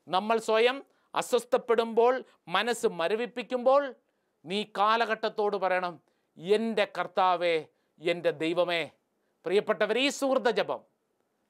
നമ്മൾ 0.08 0.38
സ്വയം 0.38 0.78
അസ്വസ്ഥപ്പെടുമ്പോൾ 1.14 2.14
മനസ്സ് 2.48 2.88
മരവിപ്പിക്കുമ്പോൾ 3.00 3.84
നീ 4.46 4.60
കാലഘട്ടത്തോട് 4.80 5.58
പറയണം 5.58 5.96
എന്റെ 6.38 6.86
കർത്താവേ 6.98 7.56
എന്റെ 8.02 8.32
ദൈവമേ 8.44 8.84
പ്രിയപ്പെട്ടവർ 9.46 9.98
ഈ 9.98 10.08
സുഹൃത 10.10 10.50
ജപം 10.50 10.82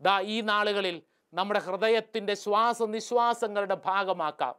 ദാ 0.02 0.16
ഈ 0.36 0.38
നാളുകളിൽ 0.42 0.98
നമ്മുടെ 1.34 1.60
ഹൃദയത്തിന്റെ 1.60 2.34
ശ്വാസനിശ്വാസങ്ങളുടെ 2.34 3.78
ഭാഗമാക്കാം. 3.86 4.56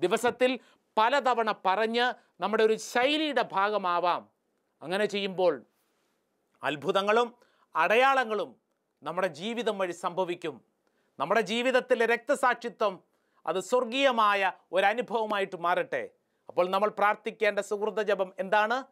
ദിവസത്തിൽ 0.00 0.58
പലതവണ 0.98 1.54
പറഞ്ഞ് 1.66 2.12
നമ്മുടെ 2.42 2.64
ഒരു 2.64 2.76
ശൈലിയുടെ 2.76 3.44
ഭാഗമാവാം. 3.52 4.28
അങ്ങനെ 4.82 5.06
ചെയ്യുമ്പോൾ 5.06 5.62
അത്ഭുതങ്ങളും 6.62 7.34
അടയാളങ്ങളും 7.76 8.56
നമ്മുടെ 9.02 9.26
ജീവിതം 9.26 9.78
വഴി 9.78 9.92
സംഭവിക്കും. 9.92 10.60
നമ്മുടെ 11.18 11.40
ജീവിതത്തിലെ 11.40 12.06
രക്തസാക്ഷിത്വം 12.06 13.02
അത് 13.46 13.60
സ്വർഗീയമായ 13.60 14.52
ഒരനുഭവമായിട്ട് 14.72 15.56
മാറട്ടെ. 15.56 16.08
അപ്പോൾ 16.48 16.68
നമ്മൾ 16.68 16.88
പ്രാർത്ഥിക്കേണ്ട 16.88 17.58
സുഹൃത 17.58 18.02
ജപം 18.02 18.32
എന്താണ്? 18.38 18.84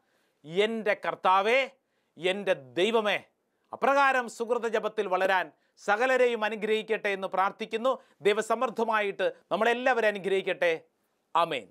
എന്റെ 0.44 1.00
കർത്താവേ 1.06 1.70
എന്റെ 2.18 2.52
ദൈവമേ. 2.52 3.24
അപ്രകാരം 3.72 4.28
സുഹൃത 4.28 4.66
ജപത്തിൽ 4.66 5.08
വളരാൻ 5.08 5.52
സകലരെയും 5.86 6.44
അനുഗ്രഹിക്കട്ടെ 6.44 7.08
എന്ന് 7.08 7.28
പ്രാർത്ഥിക്കുന്നു. 7.28 7.92
ദൈവസമൃദ്ധമായിട്ട് 8.20 9.26
നമ്മളെല്ലാവരും 9.52 10.06
അനുഗ്രഹിക്കട്ടെ. 10.06 10.72
അമേൻ 11.34 11.66